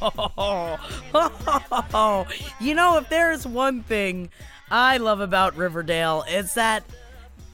[0.00, 0.78] Oh,
[2.60, 4.30] you know, if there's one thing
[4.70, 6.84] I love about Riverdale, it's that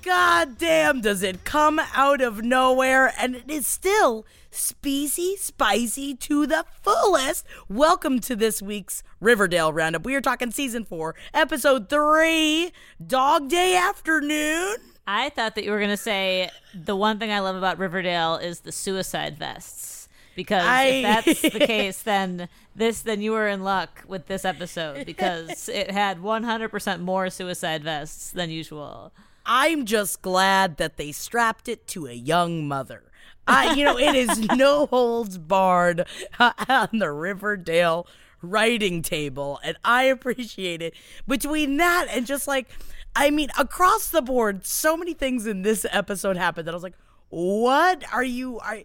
[0.02, 6.46] God damn, does it come out of nowhere and it is still specy, spicy to
[6.46, 7.46] the fullest.
[7.68, 10.04] Welcome to this week's Riverdale Roundup.
[10.04, 12.72] We are talking season four, episode three,
[13.04, 14.76] Dog Day Afternoon.
[15.06, 18.36] I thought that you were going to say the one thing I love about Riverdale
[18.36, 19.91] is the suicide vests.
[20.34, 24.44] Because I- if that's the case, then this then you were in luck with this
[24.44, 29.12] episode because it had 100% more suicide vests than usual.
[29.44, 33.02] I'm just glad that they strapped it to a young mother.
[33.46, 36.06] I, you know, it is no holds barred
[36.38, 38.06] uh, on the Riverdale
[38.40, 40.94] writing table, and I appreciate it.
[41.26, 42.68] Between that and just like,
[43.16, 46.82] I mean, across the board, so many things in this episode happened that I was
[46.84, 46.96] like,
[47.32, 48.80] what are you are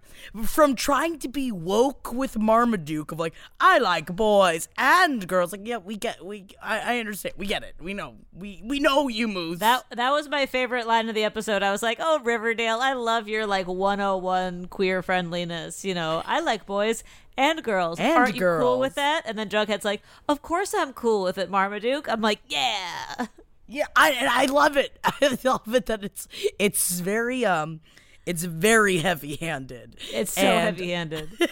[0.45, 5.67] from trying to be woke with Marmaduke of like I like boys and girls like
[5.67, 9.09] yeah we get we I, I understand we get it we know we we know
[9.09, 11.61] you moves That that was my favorite line of the episode.
[11.61, 15.83] I was like, "Oh, Riverdale, I love your like 101 queer friendliness.
[15.83, 17.03] You know, I like boys
[17.37, 17.99] and girls.
[17.99, 21.37] And Aren't you cool with that?" And then Jughead's like, "Of course I'm cool with
[21.37, 23.27] it, Marmaduke." I'm like, "Yeah."
[23.67, 24.97] Yeah, I and I love it.
[25.03, 27.81] I love it that it's it's very um
[28.27, 29.95] it's very heavy-handed.
[30.11, 31.49] It's so And heavy-handed.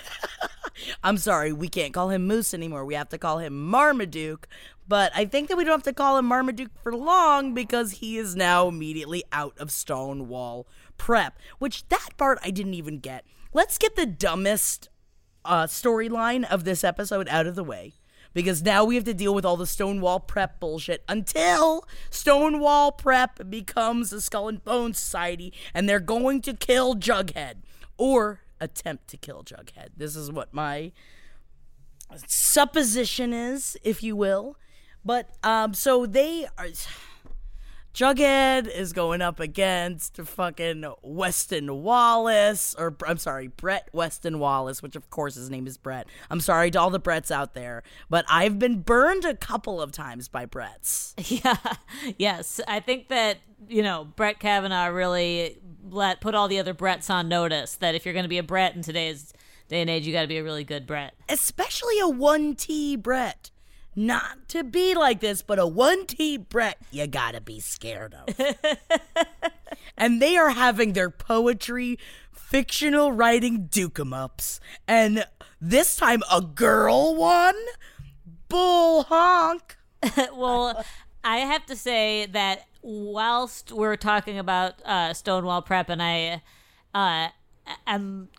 [1.03, 2.83] I'm sorry, we can't call him Moose anymore.
[2.83, 4.47] We have to call him Marmaduke.
[4.87, 8.17] But I think that we don't have to call him Marmaduke for long because he
[8.17, 13.25] is now immediately out of Stonewall Prep, which that part I didn't even get.
[13.53, 14.89] Let's get the dumbest
[15.45, 17.93] uh, storyline of this episode out of the way.
[18.35, 23.49] Because now we have to deal with all the Stonewall Prep bullshit until Stonewall Prep
[23.49, 27.55] becomes a Skull and Bone Society and they're going to kill Jughead.
[27.97, 29.89] Or attempt to kill Jughead.
[29.95, 30.91] This is what my
[32.27, 34.57] supposition is, if you will.
[35.03, 36.67] But um, so they are.
[37.95, 44.97] Jughead is going up against fucking Weston Wallace, or I'm sorry, Brett Weston Wallace, which
[44.97, 46.05] of course his name is Brett.
[46.29, 49.93] I'm sorry to all the Bretts out there, but I've been burned a couple of
[49.93, 51.13] times by Bretts.
[51.45, 51.55] Yeah.
[52.17, 52.59] Yes.
[52.67, 53.37] I think that,
[53.69, 55.57] you know, Brett Kavanaugh really
[55.89, 58.43] let put all the other Bretts on notice that if you're going to be a
[58.43, 59.33] Brett in today's
[59.69, 61.13] day and age, you got to be a really good Brett.
[61.29, 63.51] especially a 1T Brett.
[63.95, 68.37] Not to be like this, but a 1T Brett, you gotta be scared of.
[69.97, 71.97] and they are having their poetry,
[72.31, 74.59] fictional writing duke 'em ups.
[74.87, 75.25] And
[75.61, 77.55] this time a girl won?
[78.49, 79.77] Bull honk.
[80.33, 80.83] well,
[81.23, 86.41] I have to say that whilst we're talking about uh, Stonewall Prep, and I,
[86.93, 87.29] uh,
[87.87, 88.29] I'm,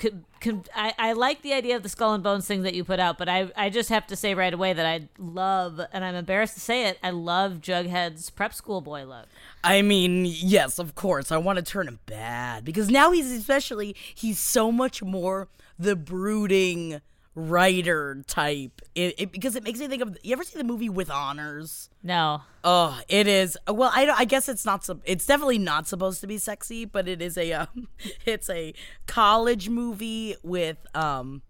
[0.75, 3.19] I, I like the idea of the skull and bones thing that you put out,
[3.19, 6.55] but I, I just have to say right away that I love, and I'm embarrassed
[6.55, 9.27] to say it, I love Jughead's prep school boy look.
[9.65, 11.33] I mean, yes, of course.
[11.33, 15.49] I want to turn him bad because now he's especially he's so much more
[15.79, 17.01] the brooding
[17.37, 18.81] writer type.
[18.97, 21.89] It, it because it makes me think of you ever see the movie With Honors?
[22.03, 23.57] No, Oh, it is.
[23.69, 24.89] Well, I, I guess it's not.
[25.05, 27.53] It's definitely not supposed to be sexy, but it is a.
[27.53, 27.87] Um,
[28.27, 28.75] it's a
[29.07, 31.43] college movie with um,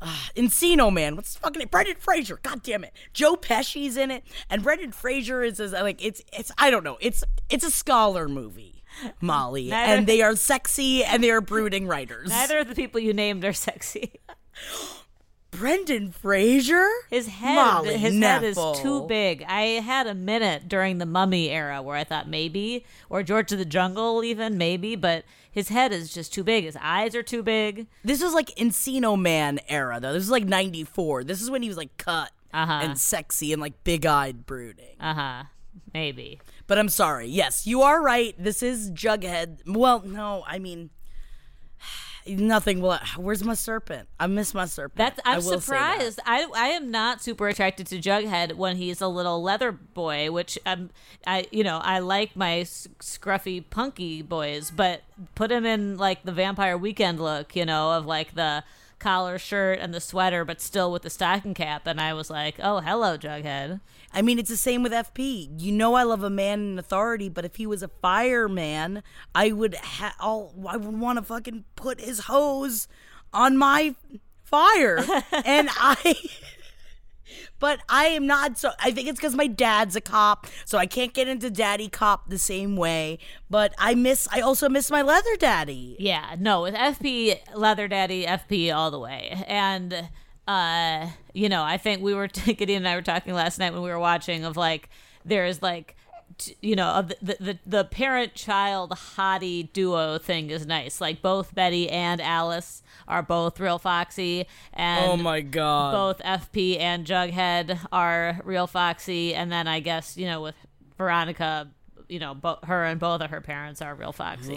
[0.00, 1.16] uh, Encino Man.
[1.16, 1.68] What's the fucking name?
[1.70, 2.38] Brendan Fraser.
[2.42, 2.94] God damn it.
[3.12, 6.50] Joe Pesci's in it, and Brendan Fraser is, is like it's it's.
[6.56, 6.96] I don't know.
[7.00, 8.82] It's it's a scholar movie.
[9.20, 12.28] Molly, Neither- and they are sexy and they are brooding writers.
[12.30, 14.12] Neither of the people you named are sexy.
[15.50, 19.44] Brendan Fraser, His head, Molly his head is too big.
[19.48, 23.58] I had a minute during the Mummy era where I thought maybe, or George of
[23.58, 26.64] the Jungle, even maybe, but his head is just too big.
[26.64, 27.88] His eyes are too big.
[28.04, 30.12] This was like Encino Man era though.
[30.12, 31.24] This was like '94.
[31.24, 32.72] This is when he was like cut Uh-huh.
[32.82, 34.96] and sexy and like big-eyed brooding.
[35.00, 35.42] Uh huh.
[35.92, 36.40] Maybe.
[36.68, 37.26] But I'm sorry.
[37.26, 38.34] Yes, you are right.
[38.38, 39.58] This is Jughead.
[39.66, 40.90] Well, no, I mean,
[42.36, 42.98] nothing will.
[43.16, 44.08] Where's my serpent?
[44.18, 44.96] I miss my serpent.
[44.96, 45.62] That's I'm say that.
[45.62, 46.20] surprised.
[46.26, 50.58] I I am not super attracted to Jughead when he's a little leather boy, which
[50.66, 50.90] um
[51.26, 55.02] I you know I like my scruffy punky boys, but
[55.34, 58.64] put him in like the Vampire Weekend look, you know, of like the
[59.00, 62.56] collar shirt and the sweater, but still with the stocking cap, and I was like,
[62.62, 63.80] oh hello Jughead.
[64.12, 65.60] I mean, it's the same with FP.
[65.60, 69.02] You know, I love a man in authority, but if he was a fireman,
[69.34, 72.86] I would ha- all I would want to fucking put his hose
[73.32, 73.94] on my
[74.44, 74.98] fire,
[75.44, 76.14] and I.
[77.58, 78.70] But I am not so.
[78.80, 82.28] I think it's because my dad's a cop, so I can't get into daddy cop
[82.28, 83.18] the same way.
[83.48, 84.28] But I miss.
[84.32, 85.96] I also miss my leather daddy.
[85.98, 89.44] Yeah, no, with FP Leather Daddy, FP all the way.
[89.46, 90.08] And
[90.48, 93.82] uh, you know, I think we were Gideon and I were talking last night when
[93.82, 94.88] we were watching of like
[95.24, 95.96] there's like
[96.40, 101.00] t- you know, the, the, the parent child hottie duo thing is nice.
[101.00, 105.92] Like both Betty and Alice are both real foxy and Oh my god.
[105.92, 110.56] both FP and Jughead are real foxy and then I guess, you know, with
[110.98, 111.70] Veronica
[112.08, 114.54] you know, bo- her and both of her parents are real foxy.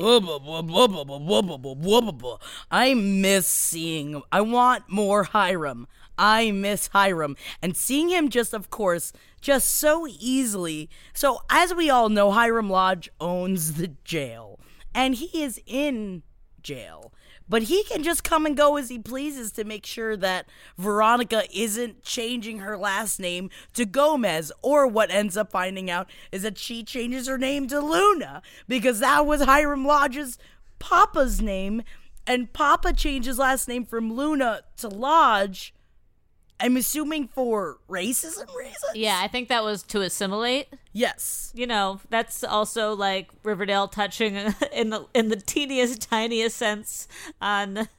[2.71, 4.23] I miss seeing.
[4.31, 5.87] I want more Hiram.
[6.17, 7.35] I miss Hiram.
[7.61, 9.13] And seeing him just, of course,
[9.43, 10.89] just so easily.
[11.13, 14.59] So, as we all know, Hiram Lodge owns the jail.
[14.95, 16.23] And he is in
[16.61, 17.13] jail.
[17.49, 20.47] But he can just come and go as he pleases to make sure that
[20.77, 24.49] Veronica isn't changing her last name to Gomez.
[24.61, 29.01] Or what ends up finding out is that she changes her name to Luna because
[29.01, 30.37] that was Hiram Lodge's
[30.79, 31.83] Papa's name.
[32.25, 35.72] And Papa changed his last name from Luna to Lodge.
[36.63, 38.95] I'm assuming for racism reasons?
[38.95, 40.67] Yeah, I think that was to assimilate.
[40.93, 41.51] Yes.
[41.53, 44.35] You know, that's also like Riverdale touching
[44.73, 47.09] in the in the teeniest, tiniest sense
[47.41, 47.89] on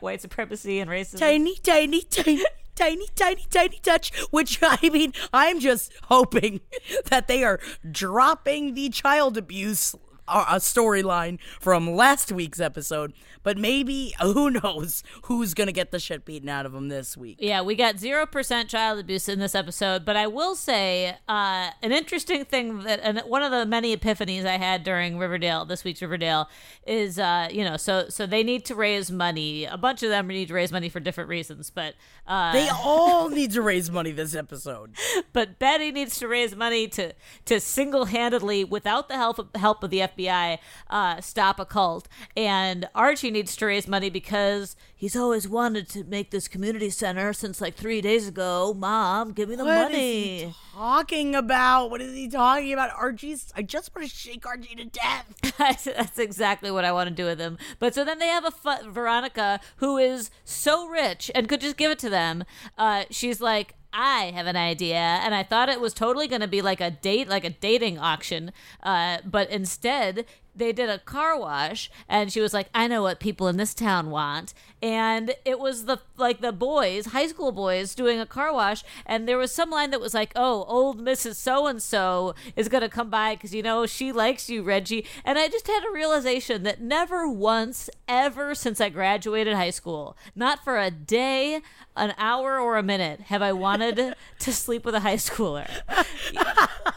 [0.00, 1.20] white supremacy and racism.
[1.20, 2.44] tiny, tiny, tiny,
[2.74, 4.12] tiny, tiny, tiny touch.
[4.30, 6.60] Which I mean, I'm just hoping
[7.04, 9.94] that they are dropping the child abuse
[10.32, 13.12] uh, storyline from last week's episode.
[13.42, 17.38] But maybe who knows who's gonna get the shit beaten out of them this week?
[17.40, 21.70] Yeah, we got zero percent child abuse in this episode, but I will say uh,
[21.82, 25.84] an interesting thing that, and one of the many epiphanies I had during Riverdale, this
[25.84, 26.48] week's Riverdale,
[26.86, 29.64] is uh, you know, so so they need to raise money.
[29.64, 31.94] A bunch of them need to raise money for different reasons, but
[32.26, 34.94] uh, They all need to raise money this episode.
[35.32, 37.12] but Betty needs to raise money to
[37.46, 42.08] to single handedly, without the help of, help of the FBI, uh, stop a cult.
[42.36, 47.32] And Archie needs to raise money because he's always wanted to make this community center
[47.32, 48.74] since like three days ago.
[48.76, 50.38] Mom, give me the What is money.
[50.46, 51.90] he talking about?
[51.90, 52.90] What is he talking about?
[52.96, 53.52] Archie's.
[53.56, 55.54] I just want to shake Archie to death.
[55.58, 57.58] That's exactly what I want to do with him.
[57.78, 61.76] But so then they have a fu- Veronica who is so rich and could just
[61.76, 62.44] give it to them.
[62.78, 66.48] Uh, she's like, I have an idea, and I thought it was totally going to
[66.48, 68.52] be like a date, like a dating auction.
[68.82, 73.20] Uh, but instead, they did a car wash, and she was like, "I know what
[73.20, 77.94] people in this town want," and it was the like the boys, high school boys,
[77.94, 81.36] doing a car wash, and there was some line that was like, "Oh, old Mrs.
[81.36, 85.38] So and So is gonna come by because you know she likes you, Reggie," and
[85.38, 90.62] I just had a realization that never once, ever since I graduated high school, not
[90.64, 91.60] for a day,
[91.96, 95.68] an hour, or a minute, have I wanted to sleep with a high schooler.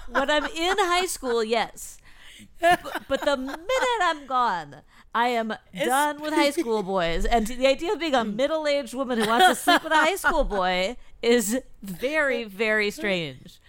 [0.09, 1.97] when I'm in high school, yes.
[2.61, 4.77] But, but the minute I'm gone,
[5.13, 7.25] I am done with high school boys.
[7.25, 9.97] And the idea of being a middle aged woman who wants to sleep with a
[9.97, 13.59] high school boy is very, very strange.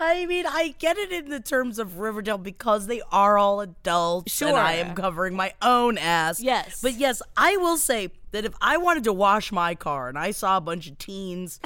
[0.00, 4.32] I mean, I get it in the terms of Riverdale because they are all adults,
[4.34, 4.48] Sure.
[4.48, 4.56] and.
[4.56, 6.40] I am covering my own ass.
[6.40, 6.80] Yes.
[6.82, 10.32] but yes, I will say that if I wanted to wash my car and I
[10.32, 11.60] saw a bunch of teens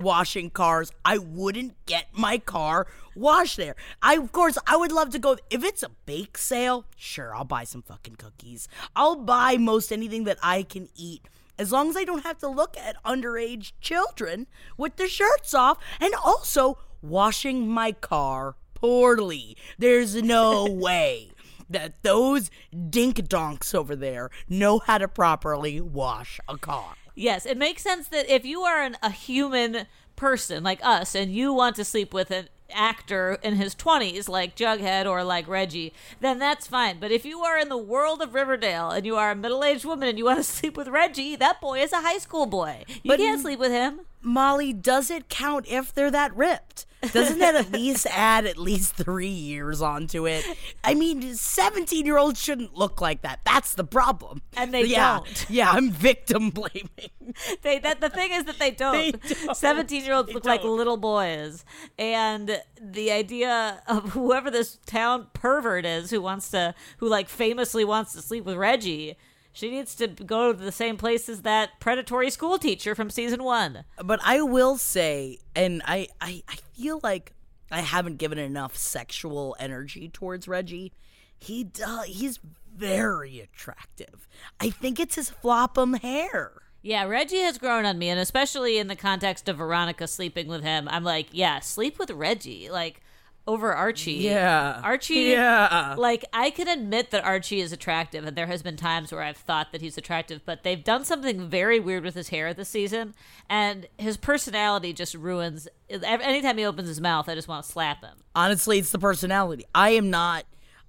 [0.00, 3.74] washing cars, I wouldn't get my car washed there.
[4.02, 5.36] I, of course, I would love to go.
[5.50, 8.68] If it's a bake sale, sure, I'll buy some fucking cookies.
[8.94, 11.28] I'll buy most anything that I can eat.
[11.58, 15.78] As long as I don't have to look at underage children with their shirts off
[16.00, 19.56] and also washing my car poorly.
[19.76, 21.32] There's no way
[21.68, 22.50] that those
[22.88, 26.94] dink donks over there know how to properly wash a car.
[27.18, 31.32] Yes, it makes sense that if you are an, a human person like us and
[31.32, 35.92] you want to sleep with an actor in his 20s like Jughead or like Reggie,
[36.20, 37.00] then that's fine.
[37.00, 40.08] But if you are in the world of Riverdale and you are a middle-aged woman
[40.08, 42.84] and you want to sleep with Reggie, that boy is a high school boy.
[43.02, 44.00] You But- can't sleep with him.
[44.20, 46.86] Molly, does it count if they're that ripped?
[47.12, 50.44] Doesn't that at least add at least three years onto it?
[50.82, 53.40] I mean, 17 year olds shouldn't look like that.
[53.44, 54.42] That's the problem.
[54.56, 55.46] And they yeah, don't.
[55.48, 56.88] Yeah, I'm victim blaming.
[57.60, 59.14] They that the thing is that they don't.
[59.54, 60.76] Seventeen year olds look like don't.
[60.78, 61.62] little boys,
[61.98, 67.84] and the idea of whoever this town pervert is who wants to who like famously
[67.84, 69.18] wants to sleep with Reggie.
[69.52, 73.42] She needs to go to the same place as that predatory school teacher from season
[73.42, 73.84] one.
[74.02, 77.32] But I will say, and I, I, I feel like
[77.70, 80.92] I haven't given enough sexual energy towards Reggie.
[81.38, 82.06] He does.
[82.06, 82.38] He's
[82.74, 84.28] very attractive.
[84.60, 86.52] I think it's his flopham hair.
[86.80, 90.62] Yeah, Reggie has grown on me, and especially in the context of Veronica sleeping with
[90.62, 93.02] him, I'm like, yeah, sleep with Reggie, like
[93.48, 94.12] over Archie.
[94.12, 94.80] Yeah.
[94.84, 95.14] Archie.
[95.14, 95.96] Yeah.
[95.98, 99.38] Like I can admit that Archie is attractive, and there has been times where I've
[99.38, 103.14] thought that he's attractive, but they've done something very weird with his hair this season,
[103.48, 105.66] and his personality just ruins.
[105.90, 108.18] Anytime he opens his mouth, I just want to slap him.
[108.34, 109.64] Honestly, it's the personality.
[109.74, 110.44] I am not.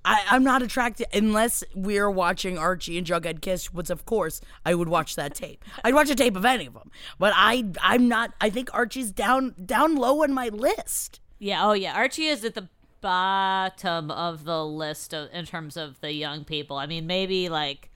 [0.05, 4.73] I, I'm not attracted unless we're watching Archie and Jughead kiss, which of course I
[4.73, 5.63] would watch that tape.
[5.83, 8.33] I'd watch a tape of any of them, but I I'm not.
[8.41, 11.19] I think Archie's down down low on my list.
[11.39, 11.65] Yeah.
[11.65, 11.93] Oh, yeah.
[11.93, 12.67] Archie is at the
[13.01, 16.77] bottom of the list of, in terms of the young people.
[16.77, 17.89] I mean, maybe like,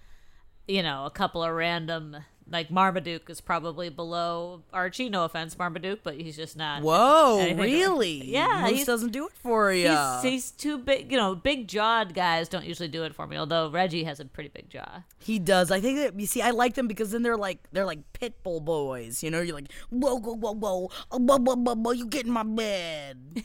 [0.67, 2.17] you know, a couple of random.
[2.50, 5.09] Like Marmaduke is probably below Archie.
[5.09, 6.81] No offense, Marmaduke, but he's just not.
[6.81, 8.23] Whoa, really?
[8.25, 9.89] Yeah, he doesn't do it for you.
[9.89, 11.12] He's, he's too big.
[11.12, 13.38] You know, big jawed guys don't usually do it for me.
[13.38, 15.03] Although Reggie has a pretty big jaw.
[15.19, 15.71] He does.
[15.71, 18.43] I think that you see, I like them because then they're like they're like pit
[18.43, 19.23] bull boys.
[19.23, 22.31] You know, you're like whoa, whoa, whoa, whoa, whoa, whoa, whoa, whoa, you get in
[22.31, 23.43] my bed.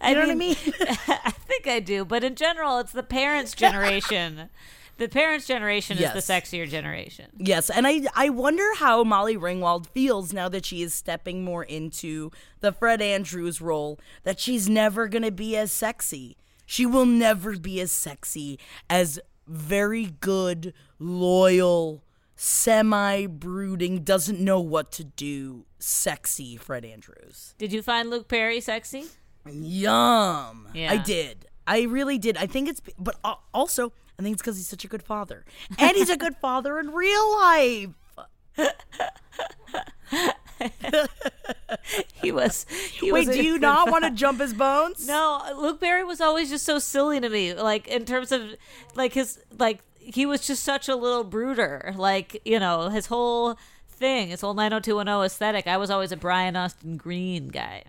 [0.00, 0.56] I You know what I mean?
[1.08, 4.50] I think I do, but in general, it's the parents' generation.
[4.98, 7.26] the parents' generation is the sexier generation.
[7.36, 11.64] Yes, and I I wonder how Molly Ringwald feels now that she is stepping more
[11.64, 13.98] into the Fred Andrews role.
[14.24, 16.36] That she's never gonna be as sexy.
[16.64, 18.58] She will never be as sexy
[18.90, 22.02] as very good, loyal,
[22.34, 27.54] semi brooding, doesn't know what to do, sexy Fred Andrews.
[27.58, 29.06] Did you find Luke Perry sexy?
[29.48, 30.68] Yum.
[30.74, 30.92] Yeah.
[30.92, 31.46] I did.
[31.66, 32.36] I really did.
[32.36, 33.16] I think it's, but
[33.52, 35.44] also, I think it's because he's such a good father.
[35.78, 37.90] And he's a good father in real life.
[42.14, 42.66] He was.
[42.92, 45.06] He Wait, was do you not want to jump his bones?
[45.06, 47.54] No, Luke Perry was always just so silly to me.
[47.54, 48.54] Like in terms of
[48.94, 51.94] like his like he was just such a little brooder.
[51.96, 53.58] Like you know his whole
[53.88, 55.66] thing, his whole 90210 aesthetic.
[55.66, 57.84] I was always a Brian Austin Green guy.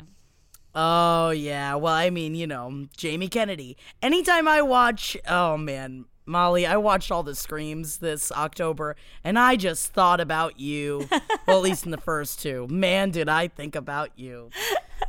[0.80, 1.74] Oh, yeah.
[1.76, 3.78] Well, I mean, you know, Jamie Kennedy.
[4.02, 9.56] Anytime I watch, oh man, Molly, I watched all the Screams this October, and I
[9.56, 11.08] just thought about you.
[11.48, 12.68] well, at least in the first two.
[12.68, 14.50] Man, did I think about you.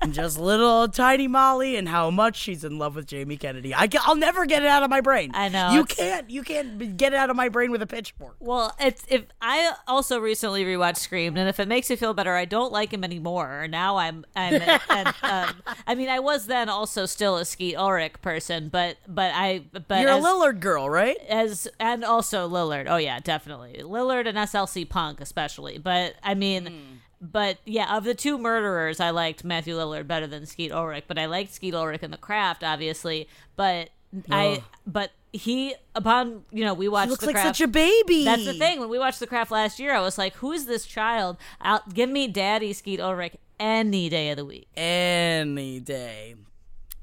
[0.00, 3.74] And just little tiny Molly and how much she's in love with Jamie Kennedy.
[3.74, 5.30] I will never get it out of my brain.
[5.34, 6.30] I know, You can't.
[6.30, 8.36] You can't get it out of my brain with a pitchfork.
[8.38, 12.34] Well, it's if I also recently rewatched Scream, and if it makes you feel better,
[12.34, 13.66] I don't like him anymore.
[13.68, 14.54] Now I'm, I'm,
[14.90, 15.54] and, um,
[15.86, 20.00] I mean, I was then also still a Skeet Ulrich person, but but I, but
[20.00, 21.16] You're as, a Lillard girl, right?
[21.28, 22.86] as and also Lillard.
[22.88, 25.78] Oh yeah, definitely Lillard and SLC Punk especially.
[25.78, 26.72] But I mean, Hmm.
[27.20, 31.04] But yeah, of the two murderers, I liked Matthew Lillard better than Skeet Ulrich.
[31.08, 33.28] But I liked Skeet Ulrich in The Craft, obviously.
[33.56, 33.90] But
[34.30, 37.56] I, but he upon you know we watched He looks like Craft.
[37.56, 38.24] such a baby.
[38.24, 38.80] That's the thing.
[38.80, 41.36] When we watched The Craft last year, I was like, "Who is this child?
[41.60, 46.34] I'll, give me Daddy Skeet Ulrich any day of the week." any day.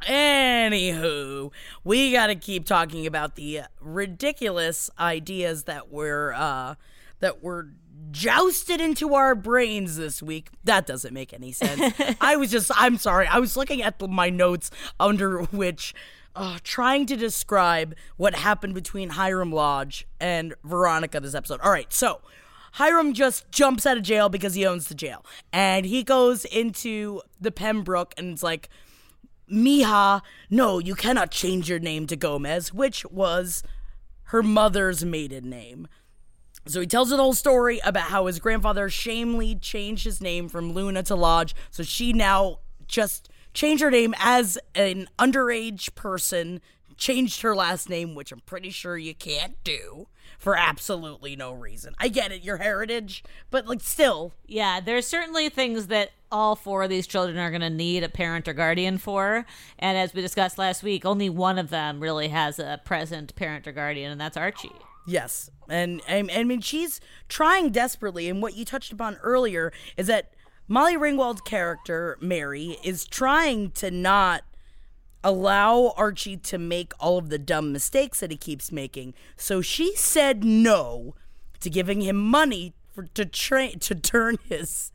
[0.07, 1.51] Anywho,
[1.83, 6.75] we got to keep talking about the ridiculous ideas that were uh,
[7.19, 7.69] that were
[8.15, 10.49] jousted into our brains this week.
[10.63, 11.93] That doesn't make any sense.
[12.21, 15.93] I was just, I'm sorry, I was looking at the, my notes under which.
[16.37, 21.61] Uh, trying to describe what happened between Hiram Lodge and Veronica this episode.
[21.61, 22.19] All right, so
[22.73, 25.25] Hiram just jumps out of jail because he owns the jail.
[25.53, 28.67] And he goes into the Pembroke and it's like,
[29.49, 30.19] Mija,
[30.49, 33.63] no, you cannot change your name to Gomez, which was
[34.23, 35.87] her mother's maiden name.
[36.67, 40.49] So he tells her the whole story about how his grandfather shamefully changed his name
[40.49, 41.55] from Luna to Lodge.
[41.69, 46.61] So she now just changed her name as an underage person
[46.97, 50.07] changed her last name, which I'm pretty sure you can't do
[50.37, 51.93] for absolutely no reason.
[51.99, 56.83] I get it, your heritage, but like still, Yeah, there's certainly things that all four
[56.83, 59.45] of these children are going to need a parent or guardian for.
[59.79, 63.67] And as we discussed last week, only one of them really has a present parent
[63.67, 64.71] or guardian, and that's Archie.
[65.05, 70.07] Yes, and I, I mean she's trying desperately, and what you touched upon earlier is
[70.07, 70.31] that
[70.67, 74.43] Molly Ringwald's character Mary is trying to not
[75.23, 79.13] allow Archie to make all of the dumb mistakes that he keeps making.
[79.35, 81.15] So she said no
[81.59, 84.91] to giving him money for to train to turn his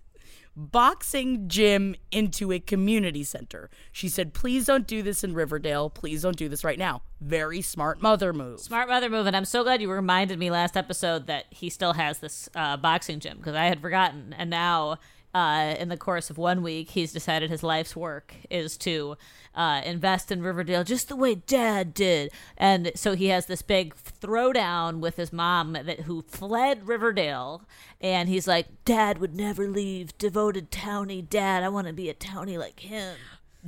[0.60, 3.70] boxing gym into a community center.
[3.92, 5.90] She said, "Please don't do this in Riverdale.
[5.90, 8.60] Please don't do this right now." Very smart mother move.
[8.60, 11.94] Smart mother move, and I'm so glad you reminded me last episode that he still
[11.94, 14.98] has this uh, boxing gym because I had forgotten, and now.
[15.32, 19.16] Uh, in the course of one week, he's decided his life's work is to
[19.54, 23.94] uh, invest in Riverdale just the way Dad did, and so he has this big
[23.94, 27.62] throwdown with his mom that who fled Riverdale,
[28.00, 31.62] and he's like, "Dad would never leave, devoted townie Dad.
[31.62, 33.16] I want to be a townie like him."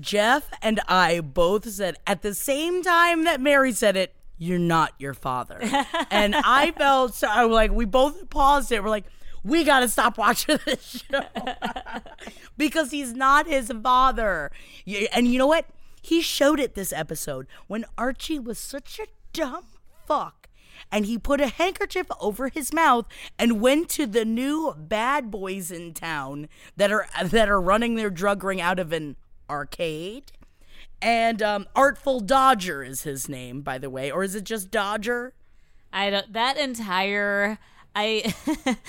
[0.00, 4.94] Jeff and I both said at the same time that Mary said it, "You're not
[4.98, 5.60] your father,"
[6.10, 7.28] and I felt so.
[7.28, 8.82] I was like, we both paused it.
[8.82, 9.06] We're like,
[9.44, 11.22] we got to stop watching this show
[12.56, 14.50] because he's not his father.
[15.12, 15.66] And you know what?
[16.00, 19.64] He showed it this episode when Archie was such a dumb
[20.06, 20.48] fuck.
[20.90, 23.06] And he put a handkerchief over his mouth
[23.38, 28.10] and went to the new bad boys in town that are that are running their
[28.10, 29.16] drug ring out of an
[29.48, 30.32] arcade.
[31.00, 35.34] And um, Artful Dodger is his name, by the way, or is it just Dodger?
[35.92, 37.58] I don't that entire
[37.94, 38.34] I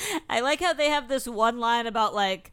[0.30, 2.52] I like how they have this one line about like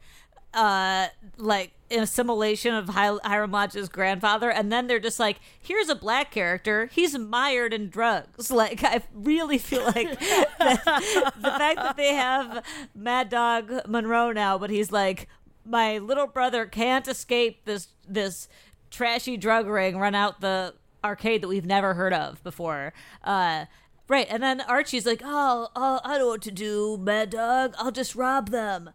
[0.52, 5.94] uh like assimilation of Hi- Hiram Lodge's grandfather and then they're just like here's a
[5.94, 6.86] black character.
[6.92, 8.50] He's mired in drugs.
[8.60, 10.46] Like I really feel like the,
[11.40, 12.64] the fact that they have
[12.94, 15.28] Mad Dog Monroe now but he's like
[15.64, 18.48] my little brother can't escape this this
[18.90, 22.92] trashy drug ring run out the arcade that we've never heard of before.
[23.22, 23.66] Uh
[24.10, 27.76] Right, and then Archie's like, "Oh, oh, I don't know what to do, Mad Dog.
[27.78, 28.90] I'll just rob them."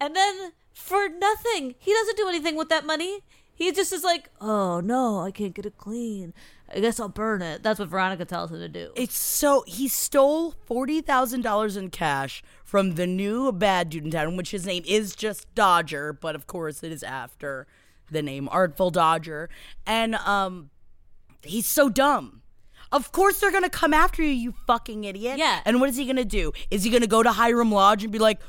[0.00, 3.20] And then for nothing, he doesn't do anything with that money.
[3.54, 6.34] He just is like, "Oh no, I can't get it clean.
[6.68, 8.90] I guess I'll burn it." That's what Veronica tells him to do.
[8.96, 14.10] It's so he stole forty thousand dollars in cash from the new bad dude in
[14.10, 17.68] town, which his name is just Dodger, but of course it is after
[18.10, 19.48] the name Artful Dodger.
[19.86, 20.70] And um
[21.44, 22.42] he's so dumb.
[22.92, 25.38] Of course they're gonna come after you, you fucking idiot.
[25.38, 25.60] Yeah.
[25.64, 26.52] And what is he gonna do?
[26.70, 28.40] Is he gonna go to Hiram Lodge and be like,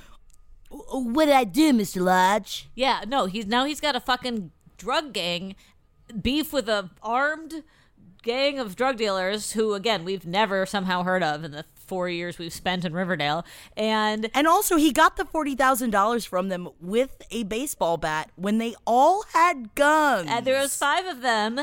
[0.69, 5.13] "What did I do, Mister Lodge?" Yeah, no, he's now he's got a fucking drug
[5.13, 5.55] gang
[6.21, 7.63] beef with a armed
[8.21, 12.37] gang of drug dealers who again we've never somehow heard of in the four years
[12.37, 13.45] we've spent in Riverdale.
[13.75, 18.29] And And also, he got the forty thousand dollars from them with a baseball bat
[18.35, 20.27] when they all had guns.
[20.29, 21.59] and there was five of them,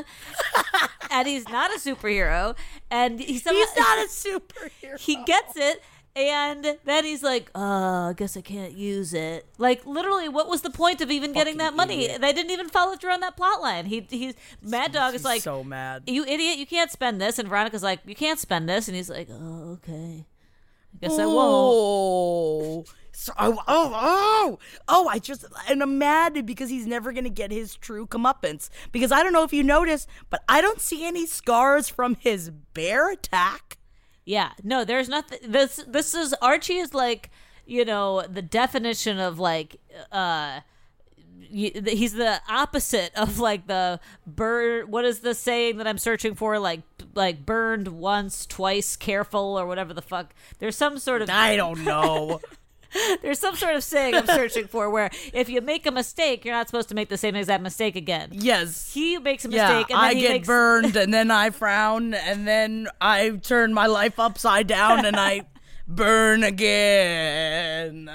[1.11, 2.57] and he's not a superhero,
[2.91, 4.99] and he's somehow, He's not a superhero.
[5.01, 5.83] he gets it.
[6.17, 10.63] And then he's like, "Oh, I guess I can't use it." Like literally, what was
[10.63, 12.07] the point of even getting that money?
[12.07, 13.87] They didn't even follow through on that plot line.
[13.87, 16.05] He he's Mad Dog is like, so mad.
[16.07, 17.41] you idiot, you can't spend this.
[17.41, 18.87] And Veronica's like, you can't spend this.
[18.87, 20.25] And he's like, oh, okay.
[20.95, 21.39] I guess I won't.
[21.39, 22.85] Oh.
[23.17, 27.31] So, oh, oh, oh, oh, I just, and I'm mad because he's never going to
[27.31, 28.71] get his true comeuppance.
[28.91, 32.51] Because I don't know if you noticed, but I don't see any scars from his
[32.51, 33.79] bear attack.
[34.25, 35.39] Yeah, no, there's nothing.
[35.47, 37.31] This this is Archie is like,
[37.67, 39.77] you know, the definition of like,
[40.11, 40.61] uh,
[41.51, 44.91] he's the opposite of like the burn.
[44.91, 46.59] What is the saying that I'm searching for?
[46.59, 46.83] Like,
[47.15, 50.35] like burned once, twice, careful, or whatever the fuck.
[50.59, 52.41] There's some sort of I don't know.
[53.23, 56.55] There's some sort of saying I'm searching for where if you make a mistake, you're
[56.55, 58.31] not supposed to make the same exact mistake again.
[58.33, 58.93] yes.
[58.93, 61.51] He makes a Yeah, mistake, and then I he get makes, burned, and then I
[61.51, 65.43] frown, and then I turn my life upside down, and I
[65.89, 68.09] burn again.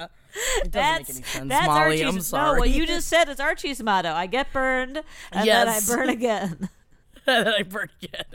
[0.64, 2.04] It doesn't That's make any sense, that's Molly.
[2.04, 2.16] Archie's.
[2.16, 2.54] I'm sorry.
[2.54, 4.12] No, what you just said is Archie's motto.
[4.14, 5.86] I get burned, and Yes.
[5.88, 6.70] then I burn again.
[7.28, 8.26] and then I burn again.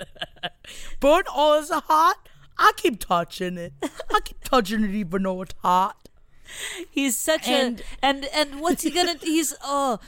[1.00, 2.28] burn all is hot.
[2.58, 3.72] I keep touching it.
[3.82, 6.03] I keep touching it even though it's hot.
[6.90, 9.16] He's such And- a and and what's he gonna?
[9.20, 9.98] He's oh,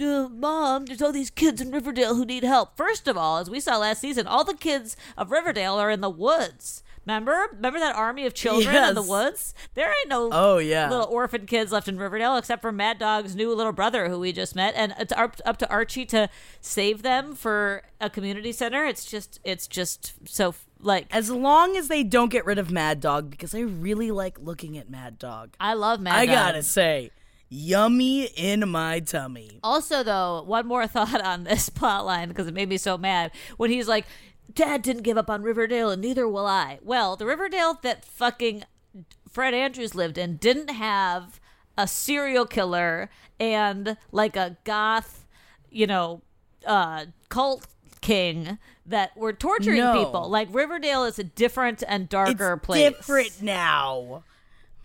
[0.00, 0.86] uh, mom.
[0.86, 2.76] There's all these kids in Riverdale who need help.
[2.76, 6.00] First of all, as we saw last season, all the kids of Riverdale are in
[6.00, 6.82] the woods.
[7.06, 7.46] Remember?
[7.52, 9.54] Remember that army of children in the woods?
[9.74, 10.88] There ain't no Oh, yeah.
[10.90, 14.32] little orphan kids left in Riverdale except for Mad Dog's new little brother who we
[14.32, 16.28] just met, and it's up, up to Archie to
[16.60, 18.84] save them for a community center.
[18.84, 23.00] It's just, it's just so like As long as they don't get rid of Mad
[23.00, 25.54] Dog, because I really like looking at Mad Dog.
[25.60, 26.20] I love Mad Dog.
[26.20, 26.34] I Dog.
[26.34, 27.10] gotta say,
[27.48, 29.60] yummy in my tummy.
[29.62, 33.30] Also, though, one more thought on this plot line because it made me so mad
[33.56, 34.06] when he's like,
[34.52, 38.64] "Dad didn't give up on Riverdale, and neither will I." Well, the Riverdale that fucking
[39.28, 41.40] Fred Andrews lived in didn't have
[41.76, 45.26] a serial killer and like a goth,
[45.70, 46.22] you know,
[46.66, 47.66] uh, cult
[48.00, 50.04] king that were torturing No.
[50.04, 50.28] people.
[50.28, 52.90] Like Riverdale is a different and darker it's place.
[52.92, 54.24] different now.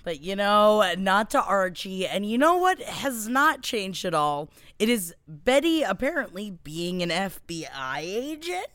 [0.06, 2.08] But you know, not to Archie.
[2.08, 4.50] And you know what has not changed at all?
[4.78, 8.68] It is Betty apparently being an FBI agent.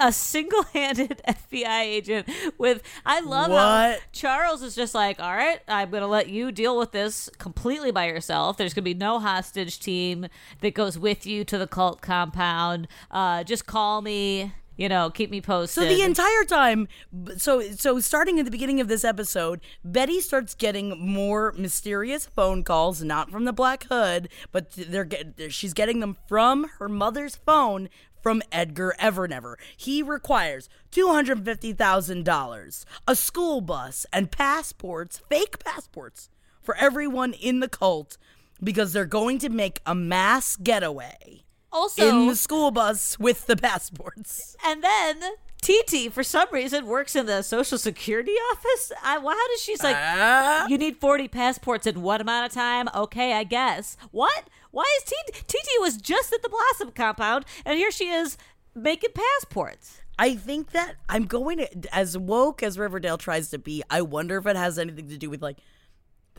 [0.00, 5.90] a single-handed FBI agent with I love how Charles is just like, "All right, I'm
[5.90, 8.56] going to let you deal with this completely by yourself.
[8.56, 10.26] There's going to be no hostage team
[10.60, 12.88] that goes with you to the cult compound.
[13.10, 16.88] Uh, just call me, you know, keep me posted." So the entire time,
[17.36, 22.62] so so starting at the beginning of this episode, Betty starts getting more mysterious phone
[22.62, 27.36] calls, not from the Black Hood, but they're get, she's getting them from her mother's
[27.36, 27.88] phone
[28.22, 29.56] from Edgar Evernever.
[29.76, 36.30] He requires two hundred fifty thousand dollars, a school bus, and passports, fake passports,
[36.62, 38.16] for everyone in the cult
[38.62, 41.43] because they're going to make a mass getaway
[41.74, 44.56] also in the school bus with the passports.
[44.64, 45.20] and then
[45.60, 48.92] TT for some reason works in the social security office.
[49.02, 50.66] I, well, how does she's like Ah.
[50.68, 52.88] you need 40 passports in what amount of time?
[52.94, 53.96] Okay, I guess.
[54.10, 54.44] What?
[54.70, 58.36] Why is TT TT was just at the Blossom compound and here she is
[58.74, 60.00] making passports.
[60.18, 64.36] I think that I'm going to, as woke as Riverdale tries to be, I wonder
[64.38, 65.58] if it has anything to do with like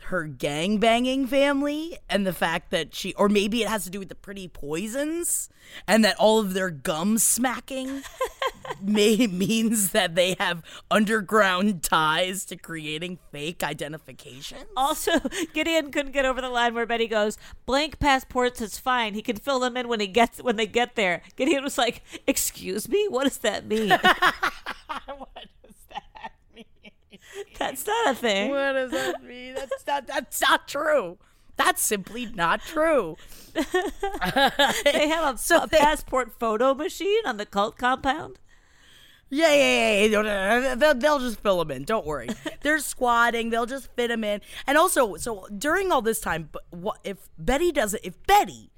[0.04, 3.98] her gang banging family and the fact that she, or maybe it has to do
[3.98, 5.48] with the pretty poisons
[5.86, 8.02] and that all of their gum smacking
[8.80, 14.58] may means that they have underground ties to creating fake identification.
[14.76, 15.12] Also,
[15.54, 19.14] Gideon couldn't get over the line where Betty goes, "Blank passports is fine.
[19.14, 22.02] He can fill them in when he gets when they get there." Gideon was like,
[22.26, 23.88] "Excuse me, what does that mean?"
[25.18, 26.64] what does that mean?
[27.58, 28.50] That's not a thing.
[28.50, 29.54] What does that mean?
[29.54, 31.18] That's not, that's not true.
[31.56, 33.16] That's simply not true.
[33.54, 38.38] They have a, So a they- passport photo machine on the cult compound.
[39.28, 40.60] Yeah, yeah, yeah.
[40.60, 40.74] yeah.
[40.76, 41.84] They'll, they'll just fill them in.
[41.84, 42.28] Don't worry.
[42.62, 43.50] They're squatting.
[43.50, 44.40] They'll just fit them in.
[44.66, 48.04] And also, so during all this time, what if Betty doesn't?
[48.04, 48.70] If Betty,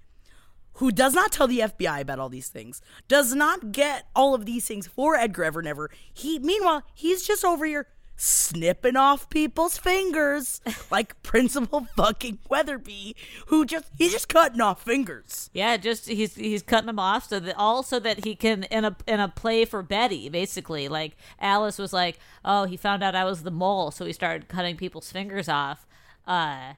[0.74, 4.46] who does not tell the FBI about all these things, does not get all of
[4.46, 7.88] these things for Edgar ever, Evernever, he meanwhile he's just over here
[8.20, 13.14] snipping off people's fingers like Principal fucking Weatherbee,
[13.46, 15.48] who just he's just cutting off fingers.
[15.54, 18.84] Yeah, just he's he's cutting them off so that all so that he can in
[18.84, 20.88] a in a play for Betty, basically.
[20.88, 24.48] Like Alice was like, "Oh, he found out I was the mole, so he started
[24.48, 25.86] cutting people's fingers off."
[26.26, 26.74] Uh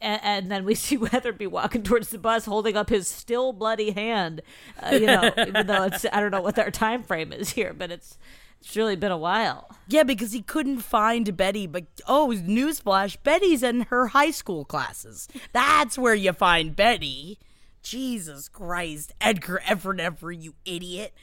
[0.00, 3.90] and, and then we see Weatherbee walking towards the bus, holding up his still bloody
[3.90, 4.42] hand.
[4.80, 7.72] Uh, you know, even though it's I don't know what their time frame is here,
[7.72, 8.18] but it's
[8.60, 9.70] it's really been a while.
[9.86, 15.28] Yeah, because he couldn't find Betty, but oh, newsflash, Betty's in her high school classes.
[15.52, 17.38] That's where you find Betty.
[17.82, 21.14] Jesus Christ, Edgar Evernever, you idiot.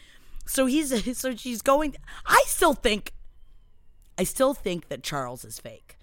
[0.45, 1.95] So he's so she's going
[2.25, 3.11] I still think
[4.17, 5.97] I still think that Charles is fake.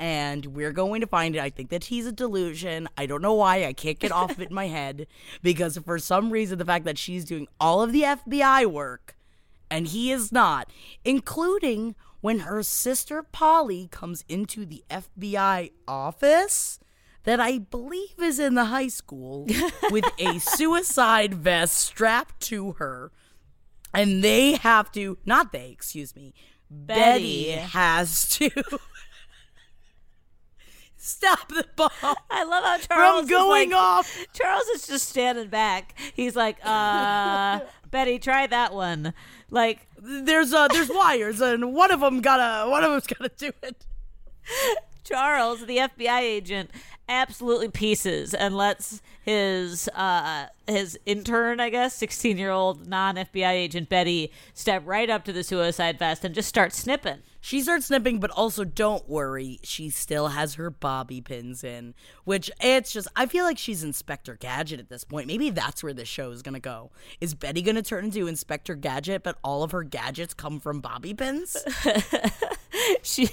[0.00, 1.40] And we're going to find it.
[1.40, 2.88] I think that he's a delusion.
[2.96, 3.64] I don't know why.
[3.64, 5.08] I can't get off it in my head
[5.42, 9.17] because for some reason the fact that she's doing all of the FBI work
[9.70, 10.70] and he is not,
[11.04, 16.80] including when her sister Polly comes into the FBI office
[17.24, 19.46] that I believe is in the high school
[19.90, 23.12] with a suicide vest strapped to her.
[23.94, 26.34] And they have to, not they, excuse me,
[26.70, 27.50] Betty, Betty.
[27.52, 28.50] has to
[30.96, 31.90] stop the bomb
[32.30, 34.26] I love how Charles from is going like- off.
[34.32, 35.94] Charles is just standing back.
[36.14, 39.14] He's like, uh, Betty, try that one.
[39.50, 43.52] Like, There's uh, there's wires, and one of them gotta, one of them's gotta do
[43.62, 43.86] it.
[45.04, 46.70] Charles, the FBI agent,
[47.08, 53.52] absolutely pieces and lets his uh his intern, I guess, sixteen year old non FBI
[53.52, 57.18] agent Betty step right up to the suicide vest and just start snipping.
[57.40, 61.94] She starts snipping, but also don't worry, she still has her bobby pins in.
[62.24, 65.26] Which it's just I feel like she's Inspector Gadget at this point.
[65.26, 66.90] Maybe that's where this show is gonna go.
[67.20, 71.14] Is Betty gonna turn into Inspector Gadget, but all of her gadgets come from bobby
[71.14, 71.56] pins?
[73.02, 73.30] she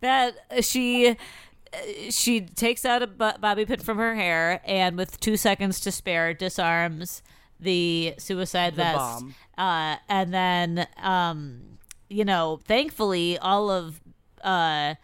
[0.00, 1.16] that she
[2.10, 6.34] she takes out a bobby pin from her hair and with two seconds to spare
[6.34, 7.22] disarms
[7.58, 9.34] the suicide vest bomb.
[9.58, 11.78] Uh, and then um,
[12.10, 14.00] you know thankfully all of
[14.44, 14.94] uh,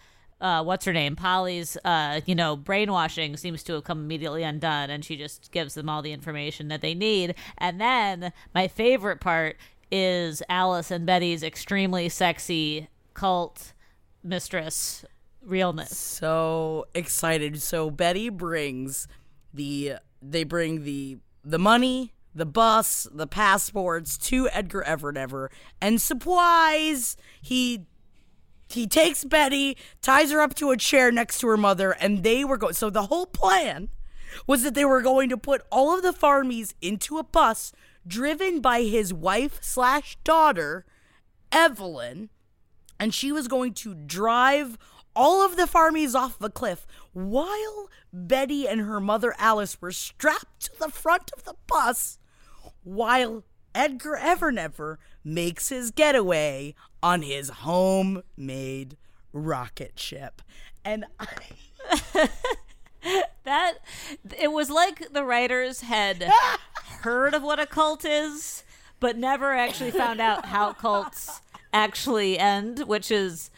[0.40, 4.90] uh, what's her name polly's uh, you know brainwashing seems to have come immediately undone
[4.90, 9.20] and she just gives them all the information that they need and then my favorite
[9.20, 9.56] part
[9.90, 13.72] is alice and betty's extremely sexy cult
[14.22, 15.04] mistress
[15.42, 17.62] realness so excited.
[17.62, 19.06] So Betty brings
[19.54, 26.00] the they bring the the money, the bus, the passports to Edgar Everett Ever, and
[26.00, 27.16] supplies.
[27.40, 27.86] He
[28.68, 32.44] he takes Betty, ties her up to a chair next to her mother, and they
[32.44, 32.74] were going.
[32.74, 33.88] So the whole plan
[34.46, 37.72] was that they were going to put all of the farmies into a bus
[38.06, 40.84] driven by his wife slash daughter,
[41.50, 42.28] Evelyn,
[42.98, 44.76] and she was going to drive
[45.14, 50.60] all of the farmies off the cliff while Betty and her mother Alice were strapped
[50.60, 52.18] to the front of the bus
[52.86, 53.42] while
[53.74, 58.96] Edgar Evernever makes his getaway on his homemade
[59.32, 60.40] rocket ship.
[60.84, 61.26] And I
[63.44, 63.74] that
[64.38, 66.30] it was like the writers had
[67.02, 68.62] heard of what a cult is
[69.00, 71.40] but never actually found out how cults
[71.72, 73.50] actually end which is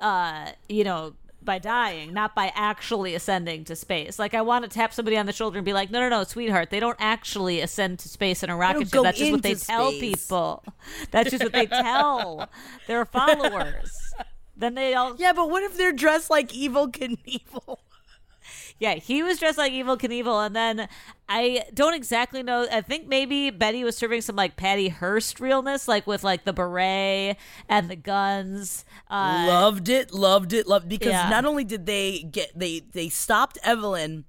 [0.00, 1.14] uh you know
[1.46, 4.18] by dying not by actually ascending to space.
[4.18, 6.24] Like i want to tap somebody on the shoulder and be like no no no
[6.24, 9.02] sweetheart they don't actually ascend to space in a rocket ship.
[9.02, 10.64] that's just what they into tell people.
[11.10, 12.50] That's just what they tell
[12.86, 13.96] their followers.
[14.56, 17.78] Then they all Yeah, but what if they're dressed like Evel Knievel?
[18.78, 20.88] Yeah, he was dressed like Evel Knievel, and then
[21.28, 22.66] I don't exactly know.
[22.70, 26.52] I think maybe Betty was serving some like Patty Hearst realness, like with like the
[26.52, 27.36] beret
[27.70, 28.84] and the guns.
[29.10, 31.30] Uh, loved it, loved it, loved because Yeah.
[31.30, 34.24] not only did they get they they stopped Evelyn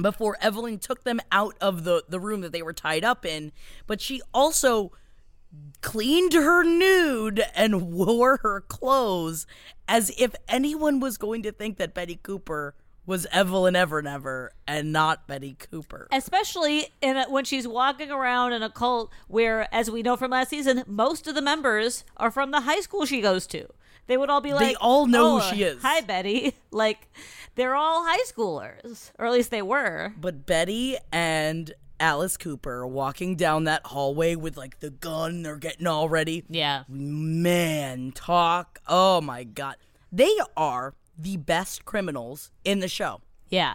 [0.00, 3.52] before Evelyn took them out of the the room that they were tied up in,
[3.86, 4.90] but she also
[5.80, 9.46] cleaned her nude and wore her clothes
[9.86, 12.74] as if anyone was going to think that Betty Cooper
[13.06, 16.08] was Evelyn Evernever and not Betty Cooper.
[16.12, 20.30] especially in a, when she's walking around in a cult where, as we know from
[20.30, 23.66] last season, most of the members are from the high school she goes to.
[24.06, 27.08] They would all be like, "They all know who "Oh, she is." Hi, Betty." Like
[27.54, 30.14] they're all high schoolers, or at least they were.
[30.18, 35.86] But Betty and Alice Cooper walking down that hallway with like the gun, they're getting
[35.86, 36.44] all ready.
[36.48, 36.84] Yeah.
[36.88, 38.80] Man, talk.
[38.88, 39.76] Oh my God.
[40.10, 43.20] They are the best criminals in the show.
[43.48, 43.74] Yeah.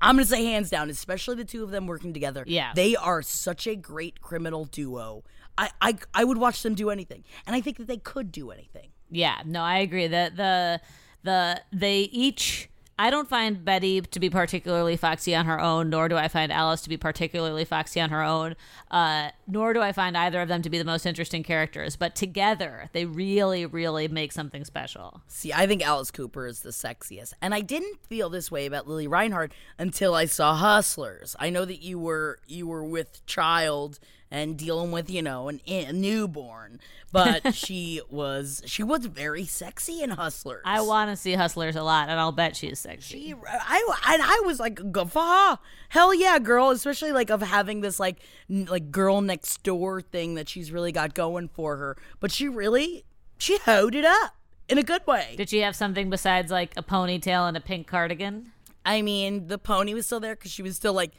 [0.00, 2.44] I'm going to say hands down, especially the two of them working together.
[2.46, 2.72] Yeah.
[2.74, 5.24] They are such a great criminal duo.
[5.58, 7.24] I, I, I would watch them do anything.
[7.46, 8.90] And I think that they could do anything.
[9.10, 10.80] Yeah, no, I agree that the
[11.22, 16.08] the they each I don't find Betty to be particularly foxy on her own, nor
[16.08, 18.56] do I find Alice to be particularly foxy on her own.
[18.90, 21.94] Uh, nor do I find either of them to be the most interesting characters.
[21.96, 25.20] But together, they really, really make something special.
[25.28, 27.34] See, I think Alice Cooper is the sexiest.
[27.42, 31.36] And I didn't feel this way about Lili Reinhart until I saw Hustlers.
[31.38, 33.98] I know that you were you were with child
[34.30, 36.80] and dealing with, you know, an, a newborn,
[37.12, 40.62] but she was she was very sexy in Hustlers.
[40.64, 43.18] I want to see Hustlers a lot, and I'll bet she's sexy.
[43.28, 45.56] She- I and I was like, "Guffaw,
[45.90, 48.18] hell yeah, girl!" Especially like of having this like
[48.50, 51.96] n- like girl next door thing that she's really got going for her.
[52.20, 53.04] But she really
[53.38, 54.34] she hoed it up
[54.68, 55.34] in a good way.
[55.36, 58.52] Did she have something besides like a ponytail and a pink cardigan?
[58.84, 61.10] I mean, the pony was still there because she was still like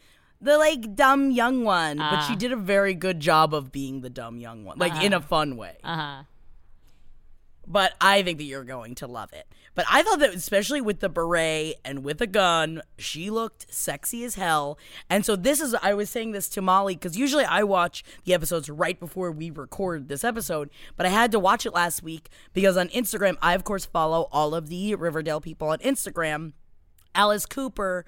[0.42, 4.10] the like dumb young one, but she did a very good job of being the
[4.10, 5.78] dumb young one, like in a fun way.
[5.84, 6.24] Uh huh.
[7.70, 9.46] But I think that you're going to love it.
[9.76, 14.24] But I thought that, especially with the beret and with a gun, she looked sexy
[14.24, 14.80] as hell.
[15.10, 18.34] And so this is, I was saying this to Molly because usually I watch the
[18.34, 22.30] episodes right before we record this episode, but I had to watch it last week
[22.54, 26.54] because on Instagram, I of course follow all of the Riverdale people on Instagram.
[27.14, 28.06] Alice Cooper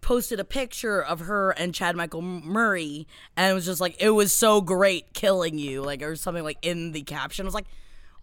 [0.00, 3.06] posted a picture of her and Chad Michael Murray,
[3.36, 6.58] and it was just like, it was so great killing you, like, or something like
[6.62, 7.44] in the caption.
[7.44, 7.66] I was like,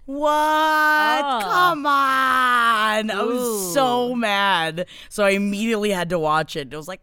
[0.06, 0.30] what?
[0.30, 1.42] Ah.
[1.44, 3.12] Come on.
[3.12, 4.88] I was so mad.
[5.10, 6.72] So I immediately had to watch it.
[6.72, 7.02] It was like,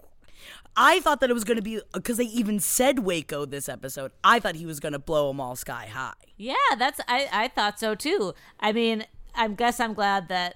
[0.76, 4.12] I thought that it was going to be, because they even said Waco this episode,
[4.24, 6.14] I thought he was going to blow them all sky high.
[6.36, 8.32] Yeah, that's I, I thought so too.
[8.58, 9.04] I mean,
[9.34, 10.54] I guess I'm glad that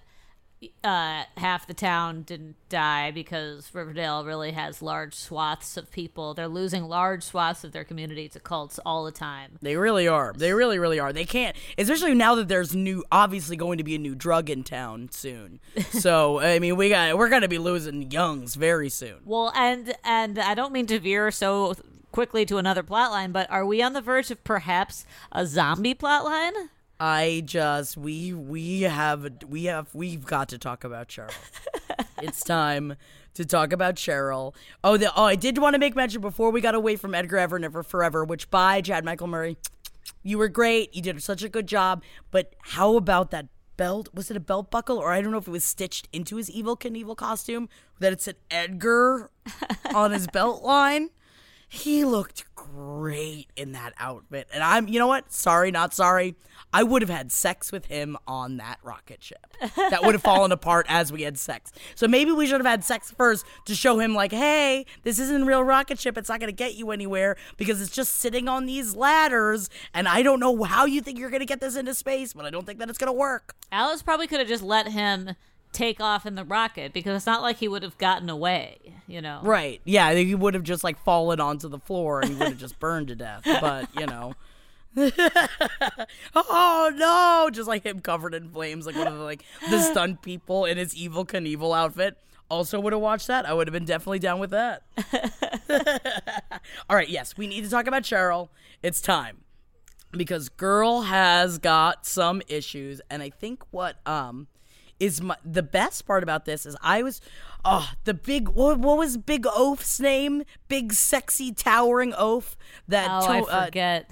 [0.85, 6.35] uh, half the town didn't die because Riverdale really has large swaths of people.
[6.35, 9.59] They're losing large swaths of their community to cults all the time.
[9.63, 10.33] They really are.
[10.37, 11.13] They really, really are.
[11.13, 14.65] They can't, especially now that there's new, obviously going to be a new drug in
[14.65, 15.61] town soon.
[15.91, 19.17] so I mean, we got we're gonna be losing youngs very soon.
[19.25, 21.75] Well, and and I don't mean to veer so
[22.13, 26.71] quickly to another plotline, but are we on the verge of perhaps a zombie plotline?
[26.99, 31.35] I just we we have we have we've got to talk about Cheryl.
[32.23, 32.97] it's time
[33.35, 34.55] to talk about Cheryl.
[34.83, 37.37] Oh, the oh I did want to make mention before we got away from Edgar
[37.37, 39.59] Ever Never Forever, which by Chad Michael Murray,
[40.23, 40.95] you were great.
[40.95, 42.03] You did such a good job.
[42.31, 44.09] But how about that belt?
[44.15, 46.49] Was it a belt buckle or I don't know if it was stitched into his
[46.51, 49.31] Evel Knievel costume that it said Edgar
[49.95, 51.11] on his belt line?
[51.69, 52.45] He looked
[52.77, 54.49] great in that outfit.
[54.53, 55.33] And I'm, you know what?
[55.33, 56.37] Sorry, not sorry.
[56.73, 59.47] I would have had sex with him on that rocket ship.
[59.77, 61.73] That would have fallen apart as we had sex.
[61.95, 65.43] So maybe we should have had sex first to show him, like, hey, this isn't
[65.43, 66.19] a real rocket ship.
[66.19, 69.71] It's not going to get you anywhere because it's just sitting on these ladders.
[69.95, 72.45] And I don't know how you think you're going to get this into space, but
[72.45, 73.55] I don't think that it's going to work.
[73.73, 75.31] Alice probably could have just let him
[75.77, 79.21] take off in the rocket because it's not like he would have gotten away, you
[79.21, 79.41] know.
[79.43, 79.81] Right.
[79.85, 82.79] Yeah, he would have just like fallen onto the floor and he would have just
[82.81, 83.43] burned to death.
[83.61, 84.35] But, you know.
[86.35, 87.51] oh no!
[87.53, 90.79] Just like him covered in flames, like one of the like the stunt people in
[90.79, 92.17] his Evel Knievel outfit.
[92.49, 93.45] Also would have watched that.
[93.47, 94.85] I would have been definitely down with that.
[96.89, 98.49] All right, yes, we need to talk about Cheryl.
[98.83, 99.43] It's time.
[100.13, 104.47] Because girl has got some issues and I think what um
[104.99, 107.21] is my, the best part about this is I was
[107.65, 110.45] oh the big what, what was Big Oaf's name?
[110.69, 112.57] Big sexy towering oaf
[112.89, 114.11] that Oh, to- I uh, forget.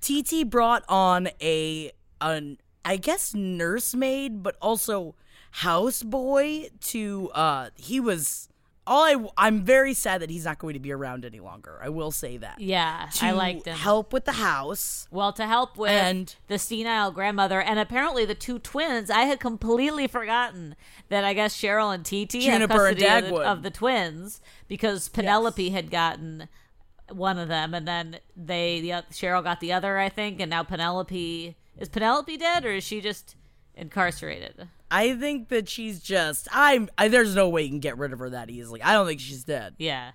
[0.00, 5.14] TT brought on a an I guess nursemaid, but also
[5.56, 8.47] houseboy to uh he was
[8.88, 11.78] all I I'm very sad that he's not going to be around any longer.
[11.82, 12.60] I will say that.
[12.60, 13.74] yeah, To I liked him.
[13.74, 15.06] To help with the house.
[15.10, 19.38] Well, to help with And- the senile grandmother and apparently the two twins, I had
[19.40, 20.74] completely forgotten
[21.10, 25.08] that I guess Cheryl and TT Juniper and custody of the, of the twins because
[25.08, 26.48] Penelope had gotten
[27.10, 30.62] one of them, and then they the Cheryl got the other, I think, and now
[30.62, 33.34] Penelope is Penelope dead or is she just
[33.74, 34.68] incarcerated?
[34.90, 38.18] I think that she's just I'm I, there's no way you can get rid of
[38.18, 38.82] her that easily.
[38.82, 39.74] I don't think she's dead.
[39.78, 40.12] Yeah.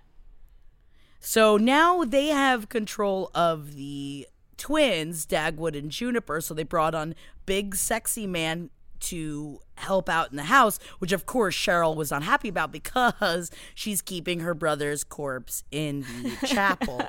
[1.20, 6.42] So now they have control of the twins, Dagwood and Juniper.
[6.42, 8.70] So they brought on Big Sexy Man
[9.02, 14.02] to help out in the house, which of course Cheryl was unhappy about because she's
[14.02, 17.06] keeping her brother's corpse in the chapel.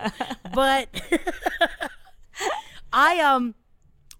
[0.52, 0.88] But
[2.92, 3.54] I um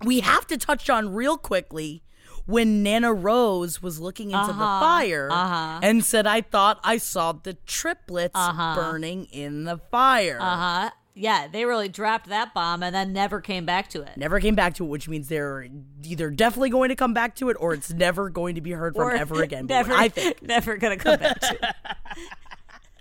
[0.05, 2.04] we have to touch on real quickly
[2.47, 4.81] when Nana Rose was looking into the uh-huh.
[4.81, 5.81] fire uh-huh.
[5.83, 8.75] and said, I thought I saw the triplets uh-huh.
[8.75, 10.39] burning in the fire.
[10.41, 10.91] Uh huh.
[11.17, 14.17] Yeah, they really dropped that bomb and then never came back to it.
[14.17, 15.69] Never came back to it, which means they're
[16.03, 18.97] either definitely going to come back to it or it's never going to be heard
[18.97, 19.67] from ever again.
[19.69, 20.43] Never, I think.
[20.43, 21.75] never gonna come back to it.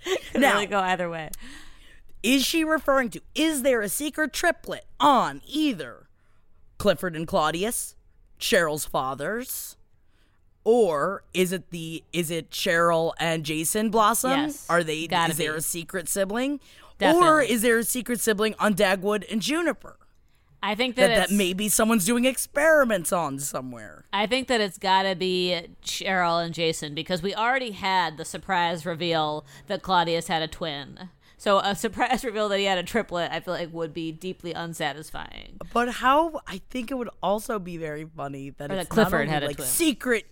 [0.32, 1.30] Could Now- really go either way.
[2.22, 6.08] Is she referring to, is there a secret triplet on either
[6.78, 7.93] Clifford and Claudius,
[8.44, 9.76] Cheryl's fathers,
[10.64, 14.30] or is it the is it Cheryl and Jason Blossom?
[14.32, 15.58] Yes, Are they gotta is there be.
[15.58, 16.60] a secret sibling?
[16.98, 17.28] Definitely.
[17.28, 19.96] Or is there a secret sibling on Dagwood and Juniper?
[20.62, 24.04] I think that, That, that it's, maybe someone's doing experiments on somewhere.
[24.12, 28.24] I think that it's got to be Cheryl and Jason because we already had the
[28.24, 31.10] surprise reveal that Claudius had a twin.
[31.36, 34.52] So a surprise reveal that he had a triplet, I feel like would be deeply
[34.52, 35.58] unsatisfying.
[35.72, 39.28] But how I think it would also be very funny that Or it's that Clifford
[39.28, 39.68] had a like twin.
[39.68, 40.26] secret,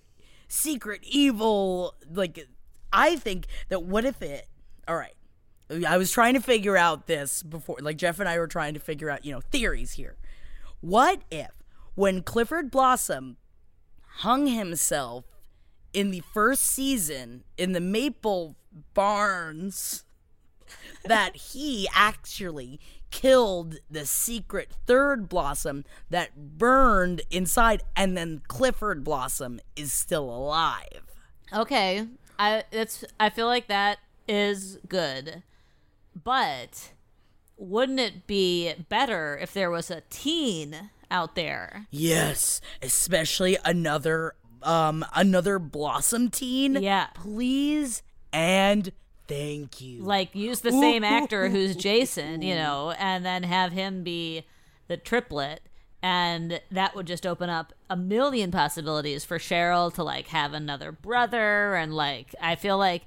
[0.49, 1.95] secret evil.
[2.11, 2.47] Like
[2.93, 4.49] I think that what if it?
[4.88, 5.15] All right,
[5.87, 7.79] I was trying to figure out this before.
[7.81, 10.17] Like Jeff and I were trying to figure out, you know, theories here.
[10.81, 11.51] What if
[11.95, 13.37] when Clifford Blossom
[14.19, 15.25] hung himself
[15.93, 18.57] in the first season in the Maple
[18.95, 20.05] Barns?
[21.05, 22.81] That he actually
[23.11, 31.03] killed the secret third blossom that burned inside and then Clifford Blossom is still alive.
[31.53, 32.07] Okay,
[32.39, 35.43] I it's I feel like that is good,
[36.25, 36.93] but
[37.57, 41.87] wouldn't it be better if there was a teen out there?
[41.90, 46.83] Yes, especially another um another blossom teen.
[46.83, 47.09] Yeah.
[47.15, 48.92] Please and
[49.29, 50.02] thank you.
[50.02, 54.44] Like use the same actor who's Jason, you know, and then have him be
[54.88, 55.60] the triplet
[56.02, 60.90] and that would just open up a million possibilities for Cheryl to like have another
[60.90, 63.02] brother and like I feel like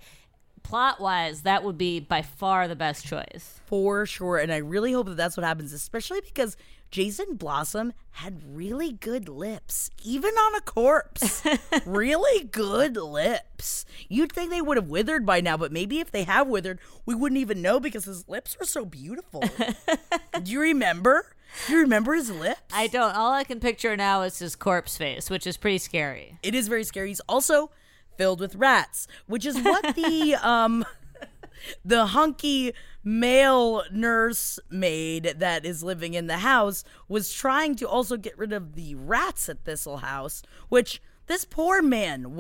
[0.64, 3.60] plot wise that would be by far the best choice.
[3.66, 4.38] For sure.
[4.38, 6.56] And I really hope that that's what happens, especially because
[6.92, 11.44] Jason Blossom had really good lips, even on a corpse.
[11.86, 13.86] really good lips.
[14.08, 17.16] You'd think they would have withered by now, but maybe if they have withered, we
[17.16, 19.44] wouldn't even know because his lips were so beautiful.
[20.44, 21.36] Do you remember?
[21.68, 22.62] Do you remember his lips?
[22.74, 23.16] I don't.
[23.16, 26.38] All I can picture now is his corpse face, which is pretty scary.
[26.44, 27.10] It is very scary.
[27.10, 27.72] He's also
[28.18, 30.86] filled with rats, which is what the um
[31.84, 32.74] the hunky
[33.06, 38.52] male nurse maid that is living in the house was trying to also get rid
[38.52, 42.38] of the rats at Thistle House, which this poor man,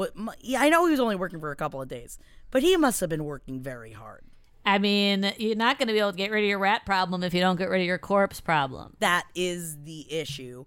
[0.58, 2.18] I know he was only working for a couple of days,
[2.52, 4.24] but he must have been working very hard.
[4.66, 7.24] I mean, you're not going to be able to get rid of your rat problem
[7.24, 8.96] if you don't get rid of your corpse problem.
[9.00, 10.66] That is the issue.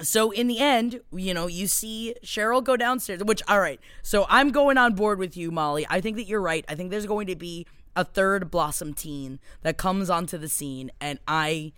[0.00, 3.78] So in the end, you know, you see Cheryl go downstairs, which all right.
[4.02, 5.86] So I'm going on board with you, Molly.
[5.90, 6.64] I think that you're right.
[6.68, 7.66] I think there's going to be
[7.96, 11.72] a third Blossom teen that comes onto the scene and I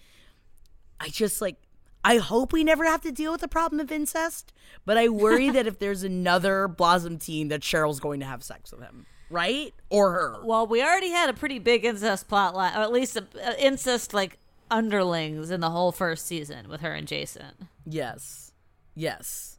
[1.01, 1.57] I just like
[2.05, 4.53] I hope we never have to deal with the problem of incest,
[4.85, 8.73] but I worry that if there's another Blossom teen that Cheryl's going to have sex
[8.73, 9.75] with him right?
[9.91, 10.37] Or her.
[10.45, 13.65] Well, we already had a pretty big incest plot line, or at least a, a
[13.65, 14.39] incest like
[14.71, 17.69] underlings in the whole first season with her and Jason.
[17.85, 18.53] Yes.
[18.95, 19.59] Yes.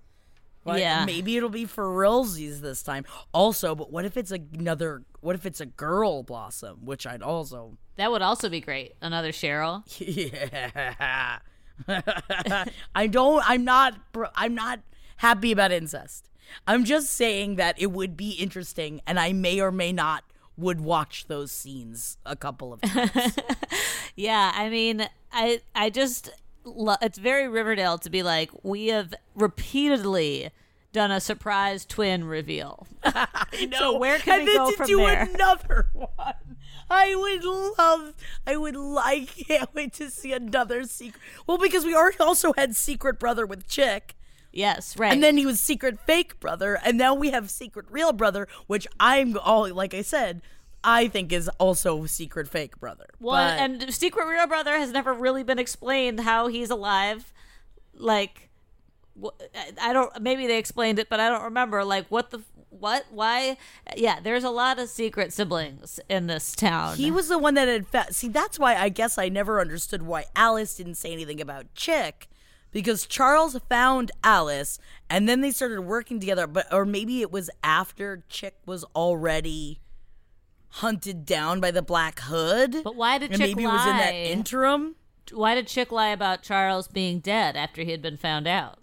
[0.65, 1.05] Yeah.
[1.05, 3.05] Maybe it'll be for realsies this time.
[3.33, 5.03] Also, but what if it's another?
[5.21, 6.85] What if it's a girl blossom?
[6.85, 7.77] Which I'd also.
[7.97, 8.95] That would also be great.
[9.01, 9.83] Another Cheryl.
[9.99, 11.39] Yeah.
[12.95, 13.43] I don't.
[13.49, 13.95] I'm not.
[14.35, 14.81] I'm not
[15.17, 16.29] happy about incest.
[16.67, 20.23] I'm just saying that it would be interesting, and I may or may not
[20.55, 23.37] would watch those scenes a couple of times.
[24.15, 26.29] yeah, I mean, I I just
[26.63, 30.49] lo- it's very Riverdale to be like we have repeatedly
[30.91, 32.87] done a surprise twin reveal.
[33.03, 33.77] I know.
[33.77, 35.29] So where can and we go to from do there?
[35.33, 36.33] another one.
[36.89, 37.43] I would
[37.77, 38.13] love.
[38.45, 39.35] I would like.
[39.47, 41.21] Can't wait to see another secret.
[41.47, 44.15] Well, because we already also had secret brother with chick.
[44.51, 45.11] Yes, right.
[45.11, 48.85] And then he was secret fake brother, and now we have secret real brother, which
[48.99, 50.43] I'm all like I said,
[50.83, 53.07] I think is also secret fake brother.
[53.19, 57.31] Well, But- and secret real brother has never really been explained how he's alive.
[57.93, 58.49] Like,
[59.81, 60.21] I don't.
[60.21, 61.83] Maybe they explained it, but I don't remember.
[61.85, 63.05] Like, what the what?
[63.11, 63.57] Why?
[63.95, 66.97] Yeah, there's a lot of secret siblings in this town.
[66.97, 68.27] He was the one that had fa- see.
[68.27, 72.27] That's why I guess I never understood why Alice didn't say anything about Chick,
[72.71, 74.79] because Charles found Alice,
[75.11, 76.47] and then they started working together.
[76.47, 79.79] But or maybe it was after Chick was already
[80.77, 82.83] hunted down by the Black Hood.
[82.83, 84.95] But why did and Chick maybe it was in that interim.
[85.31, 88.79] Why did Chick lie about Charles being dead after he had been found out?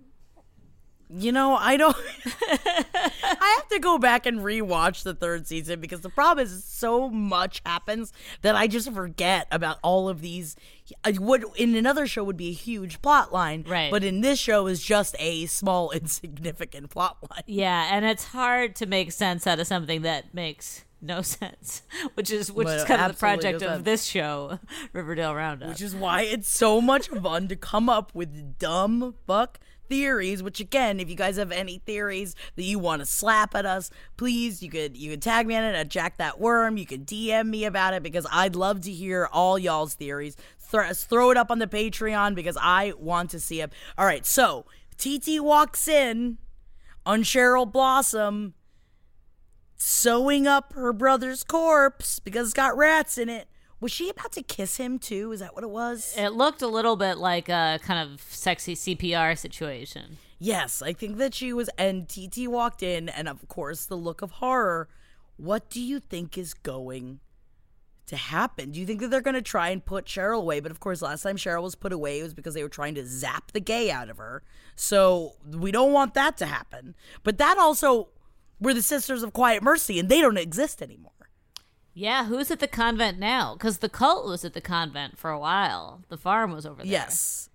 [1.13, 1.97] You know, I don't.
[2.49, 7.11] I have to go back and rewatch the third season because the problem is so
[7.11, 8.13] much happens
[8.43, 10.55] that I just forget about all of these.
[11.05, 13.91] Uh, I Would in another show would be a huge plot line, Right.
[13.91, 17.43] But in this show is just a small, insignificant plot line.
[17.47, 21.83] Yeah, and it's hard to make sense out of something that makes no sense,
[22.15, 24.59] which is which But is kind of the project of this show,
[24.93, 25.69] Riverdale Roundup.
[25.69, 30.43] Which is why it's so much fun to come up with dumb fuck theories.
[30.43, 33.91] Which again, if you guys have any theories that you want to slap at us,
[34.17, 36.77] please you could you could tag me on it at Jack That Worm.
[36.77, 40.37] You could DM me about it because I'd love to hear all y'all's theories.
[40.59, 43.73] Thro- throw it up on the Patreon because I want to see it.
[43.99, 44.65] All right, so
[44.97, 46.39] TT walks in
[47.05, 48.55] on Cheryl Blossom
[49.83, 53.49] sewing up her brother's corpse because it's got rats in it.
[53.81, 55.33] Was she about to kiss him too?
[55.33, 56.15] Is that what it was?
[56.19, 60.19] It looked a little bit like a kind of sexy CPR situation.
[60.39, 61.71] Yes, I think that she was.
[61.79, 64.91] And TT walked in, and of course, the look of horror.
[65.39, 67.21] What do you think is going
[68.05, 68.73] to happen?
[68.73, 70.61] Do you think that they're going to try and put Cheryl away?
[70.61, 72.97] But of course, last time Cheryl was put away, it was because they were trying
[72.97, 74.43] to zap the gay out of her.
[74.77, 76.95] So we don't want that to happen.
[77.23, 78.11] But that also,
[78.61, 81.13] we're the Sisters of Quiet Mercy, and they don't exist anymore.
[81.95, 83.55] Yeah, who's at the convent now?
[83.55, 86.03] Because the cult was at the convent for a while.
[86.09, 86.91] The farm was over there.
[86.93, 87.49] Yes.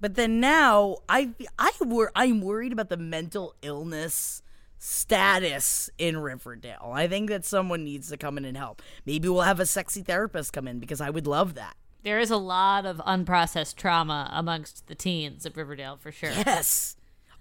[0.00, 4.42] But then now I I wor- I'm worried about the mental illness
[4.78, 6.92] status in Riverdale.
[6.94, 8.82] I think that someone needs to come in and help.
[9.06, 11.74] Maybe we'll have a sexy therapist come in because I would love that.
[12.02, 16.30] There is a lot of unprocessed trauma amongst the teens of Riverdale for sure.
[16.30, 16.96] Yes.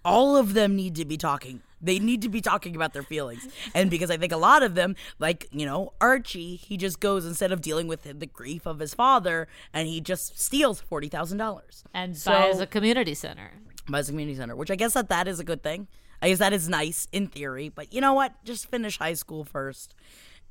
[0.05, 1.61] All of them need to be talking.
[1.83, 3.45] They need to be talking about their feelings.
[3.75, 7.25] And because I think a lot of them, like, you know, Archie, he just goes
[7.25, 12.17] instead of dealing with the grief of his father and he just steals $40,000 And
[12.17, 13.51] So- buys a community center.
[13.89, 15.87] buys a community center, which I guess that that is a good thing.
[16.21, 18.33] I guess that is nice in theory, but you know what?
[18.45, 19.93] Just finish high school first.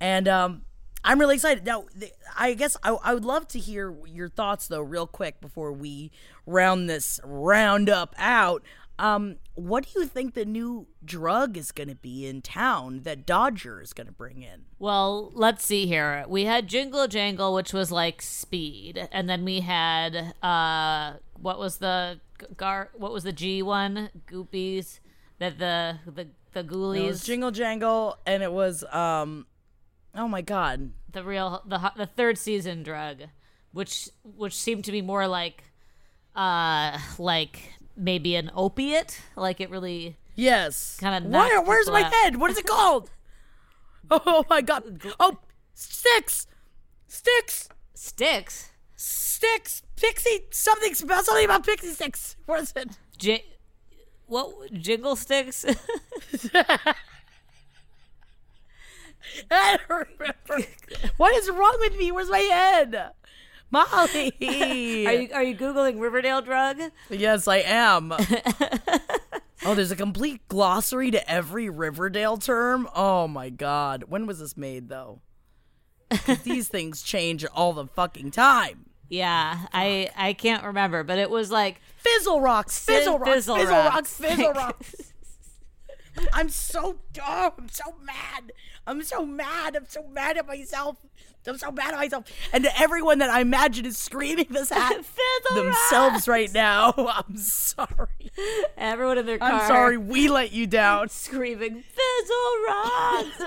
[0.00, 0.62] And um,
[1.02, 1.64] I'm really excited.
[1.64, 1.86] Now,
[2.36, 6.10] I guess I, I would love to hear your thoughts though, real quick before we
[6.44, 8.62] round this roundup out.
[9.02, 13.26] Um, what do you think the new drug is going to be in town that
[13.26, 14.66] Dodger is going to bring in?
[14.78, 16.24] Well, let's see here.
[16.28, 21.78] We had Jingle Jangle, which was like speed, and then we had uh, what was
[21.78, 22.20] the
[22.56, 22.90] gar?
[22.94, 24.10] What was the G one?
[24.30, 25.00] Goopies.
[25.40, 27.24] That the the the It was Ghoulies.
[27.24, 29.46] Jingle Jangle, and it was um,
[30.14, 33.22] oh my god, the real the the third season drug,
[33.72, 35.64] which which seemed to be more like,
[36.36, 37.72] uh, like
[38.02, 39.20] maybe an opiate.
[39.36, 40.16] Like it really.
[40.34, 40.96] Yes.
[40.98, 42.12] Kinda Where, where's my out.
[42.12, 42.36] head?
[42.36, 43.10] What is it called?
[44.10, 45.00] oh my god.
[45.20, 45.38] Oh,
[45.74, 46.46] sticks.
[47.06, 47.68] Sticks.
[47.94, 48.70] Sticks.
[48.96, 49.82] Sticks.
[49.96, 50.44] Pixie.
[50.50, 50.94] Something.
[50.94, 52.36] Something about pixie sticks.
[52.46, 52.90] What is it?
[53.18, 53.44] J-
[54.26, 55.64] what jingle sticks?
[59.50, 60.68] I don't remember.
[61.16, 62.10] what is wrong with me?
[62.10, 63.10] Where's my head?
[63.72, 64.32] Molly.
[65.06, 66.80] are you are you googling Riverdale drug?
[67.10, 68.12] Yes, I am.
[69.64, 72.88] oh, there's a complete glossary to every Riverdale term.
[72.94, 74.04] Oh my god.
[74.08, 75.20] When was this made though?
[76.44, 78.86] these things change all the fucking time.
[79.08, 83.74] Yeah, I I can't remember, but it was like Fizzle rocks, fizzle rocks, Fizzle fizzle,
[83.76, 83.94] rocks.
[83.94, 85.11] rocks, fizzle rocks.
[86.32, 87.52] I'm so dumb.
[87.58, 88.52] I'm so mad.
[88.86, 89.76] I'm so mad.
[89.76, 90.98] I'm so mad at myself.
[91.46, 92.24] I'm so mad at myself.
[92.52, 96.94] And to everyone that I imagine is screaming this at Fizzle themselves right now.
[96.96, 98.30] I'm sorry.
[98.76, 99.52] everyone in their car.
[99.52, 101.08] I'm sorry we let you down.
[101.10, 103.42] screaming fizzle rods.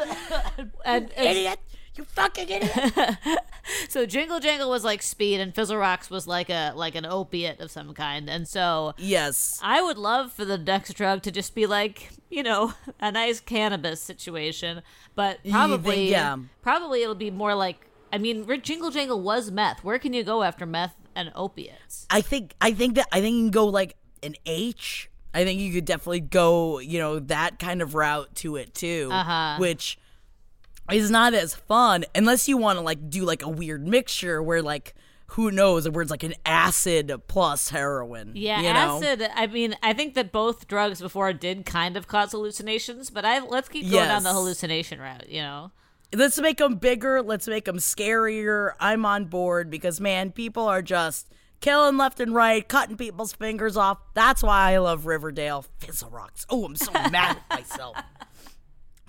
[0.57, 1.59] and, and Idiot.
[1.95, 3.17] You fucking idiot.
[3.89, 7.61] so Jingle Jangle was like speed, and Fizzle Rocks was like a like an opiate
[7.61, 8.93] of some kind, and so.
[8.97, 9.59] yes.
[9.63, 13.39] I would love for the next drug to just be like, you know, a nice
[13.39, 14.81] cannabis situation,
[15.15, 16.35] but probably, yeah.
[16.61, 17.87] probably it'll be more like.
[18.11, 19.83] I mean, Jingle Jangle was meth.
[19.83, 22.05] Where can you go after meth and opiates?
[22.09, 25.09] I think I think that I think you can go like an H.
[25.33, 29.09] I think you could definitely go, you know, that kind of route to it too.
[29.11, 29.57] Uh-huh.
[29.59, 29.97] Which
[30.91, 34.61] is not as fun unless you want to like do like a weird mixture where
[34.61, 34.93] like
[35.29, 38.31] who knows the word's like an acid plus heroin.
[38.36, 38.97] Yeah, you know?
[38.97, 39.27] acid.
[39.33, 43.39] I mean, I think that both drugs before did kind of cause hallucinations, but I
[43.39, 45.29] let's keep going down the hallucination route.
[45.29, 45.71] You know,
[46.13, 47.21] Let's make them bigger.
[47.21, 48.73] Let's make them scarier.
[48.79, 51.29] I'm on board because man, people are just
[51.61, 53.97] killing left and right, cutting people's fingers off.
[54.13, 55.65] That's why I love Riverdale.
[55.79, 56.45] Fizzle rocks.
[56.49, 57.97] Oh, I'm so mad at myself.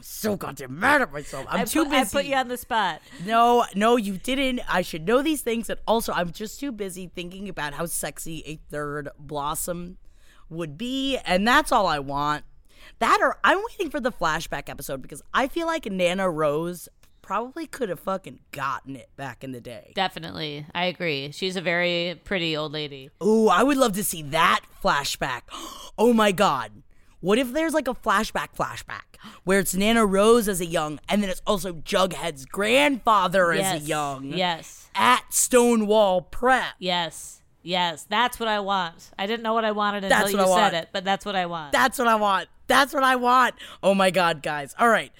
[0.08, 1.46] So goddamn mad at myself.
[1.48, 2.00] I'm I too put, busy.
[2.00, 3.02] I put you on the spot.
[3.24, 4.60] No, no, you didn't.
[4.72, 5.68] I should know these things.
[5.68, 9.98] And also, I'm just too busy thinking about how sexy a third Blossom
[10.48, 11.18] would be.
[11.24, 12.44] And that's all I want.
[13.00, 16.88] That or I'm waiting for the flashback episode because I feel like Nana Rose
[17.20, 19.92] probably could have fucking gotten it back in the day.
[19.96, 21.32] Definitely, I agree.
[21.32, 23.10] She's a very pretty old lady.
[23.22, 25.42] Ooh, I would love to see that flashback.
[25.98, 26.82] Oh my god.
[27.26, 31.24] What if there's like a flashback flashback where it's Nana Rose as a young and
[31.24, 34.88] then it's also Jughead's grandfather as a young Yes.
[34.94, 36.74] at Stonewall Prep?
[36.78, 37.42] Yes.
[37.64, 38.06] Yes.
[38.08, 39.10] That's what I want.
[39.18, 40.74] I didn't know what I wanted until That's you said want.
[40.74, 41.72] it, but that's what I want.
[41.72, 42.46] That's what I want.
[42.68, 43.56] That's what I want.
[43.82, 44.72] Oh my god, guys.
[44.78, 45.10] All right.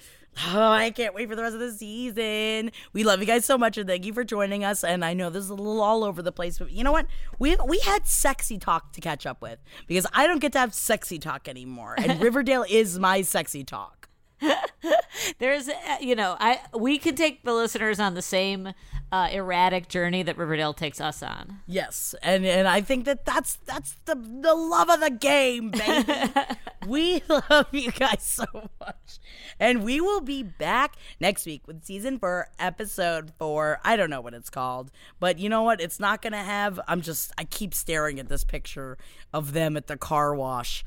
[0.45, 2.71] Oh, I can't wait for the rest of the season.
[2.93, 4.83] We love you guys so much and thank you for joining us.
[4.83, 7.07] And I know this is a little all over the place, but you know what?
[7.39, 10.73] We we had sexy talk to catch up with because I don't get to have
[10.73, 11.95] sexy talk anymore.
[11.97, 13.96] And Riverdale is my sexy talk.
[15.39, 18.73] There's, uh, you know, I we can take the listeners on the same
[19.11, 21.59] uh, erratic journey that Riverdale takes us on.
[21.65, 26.13] Yes, and and I think that that's that's the the love of the game, baby.
[26.87, 28.45] we love you guys so
[28.79, 29.19] much,
[29.59, 33.79] and we will be back next week with season four, episode four.
[33.83, 35.79] I don't know what it's called, but you know what?
[35.79, 36.79] It's not gonna have.
[36.87, 37.31] I'm just.
[37.37, 38.97] I keep staring at this picture
[39.33, 40.83] of them at the car wash,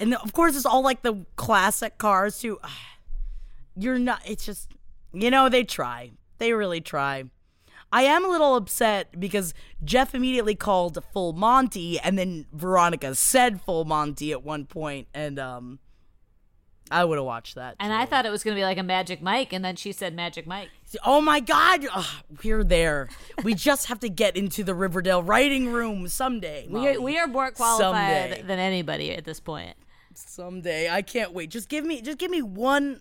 [0.00, 2.58] and of course it's all like the classic cars too.
[3.76, 4.22] You're not.
[4.26, 4.72] It's just.
[5.12, 6.12] You know they try.
[6.38, 7.24] They really try.
[7.92, 13.60] I am a little upset because Jeff immediately called Full Monty, and then Veronica said
[13.60, 15.80] Full Monty at one point, and um,
[16.90, 17.74] I would have watched that.
[17.80, 17.96] And too.
[17.96, 20.14] I thought it was going to be like a Magic Mike, and then she said
[20.14, 20.68] Magic Mike.
[21.04, 22.06] oh my God, Ugh,
[22.44, 23.08] we're there.
[23.42, 26.68] we just have to get into the Riverdale writing room someday.
[26.70, 28.42] We are, we are more qualified Someday.
[28.46, 29.76] than anybody at this point.
[30.28, 31.50] Someday, I can't wait.
[31.50, 33.00] Just give me, just give me one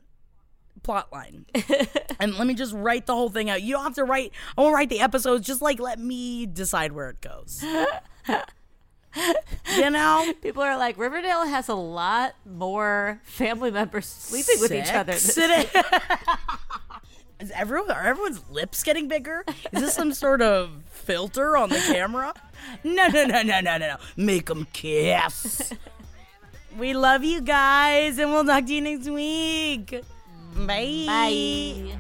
[0.84, 1.46] plot line,
[2.20, 3.62] and let me just write the whole thing out.
[3.62, 4.32] You don't have to write.
[4.58, 5.46] I won't write the episodes.
[5.46, 7.64] Just like let me decide where it goes.
[9.78, 14.92] you know, People are like, Riverdale has a lot more family members sleeping with each
[14.94, 15.14] other.
[15.14, 15.72] Sex.
[17.40, 19.46] Is everyone are everyone's lips getting bigger?
[19.72, 22.34] Is this some sort of filter on the camera?
[22.84, 23.96] No, no, no, no, no, no, no.
[24.18, 25.72] Make them kiss.
[26.80, 30.02] We love you guys, and we'll talk to you next week.
[30.56, 31.04] Bye.
[31.06, 31.98] Bye.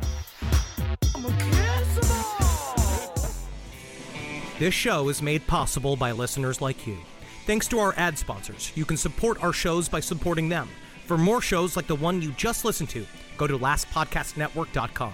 [4.57, 6.97] This show is made possible by listeners like you.
[7.45, 10.69] Thanks to our ad sponsors, you can support our shows by supporting them.
[11.05, 13.05] For more shows like the one you just listened to,
[13.37, 15.13] go to lastpodcastnetwork.com.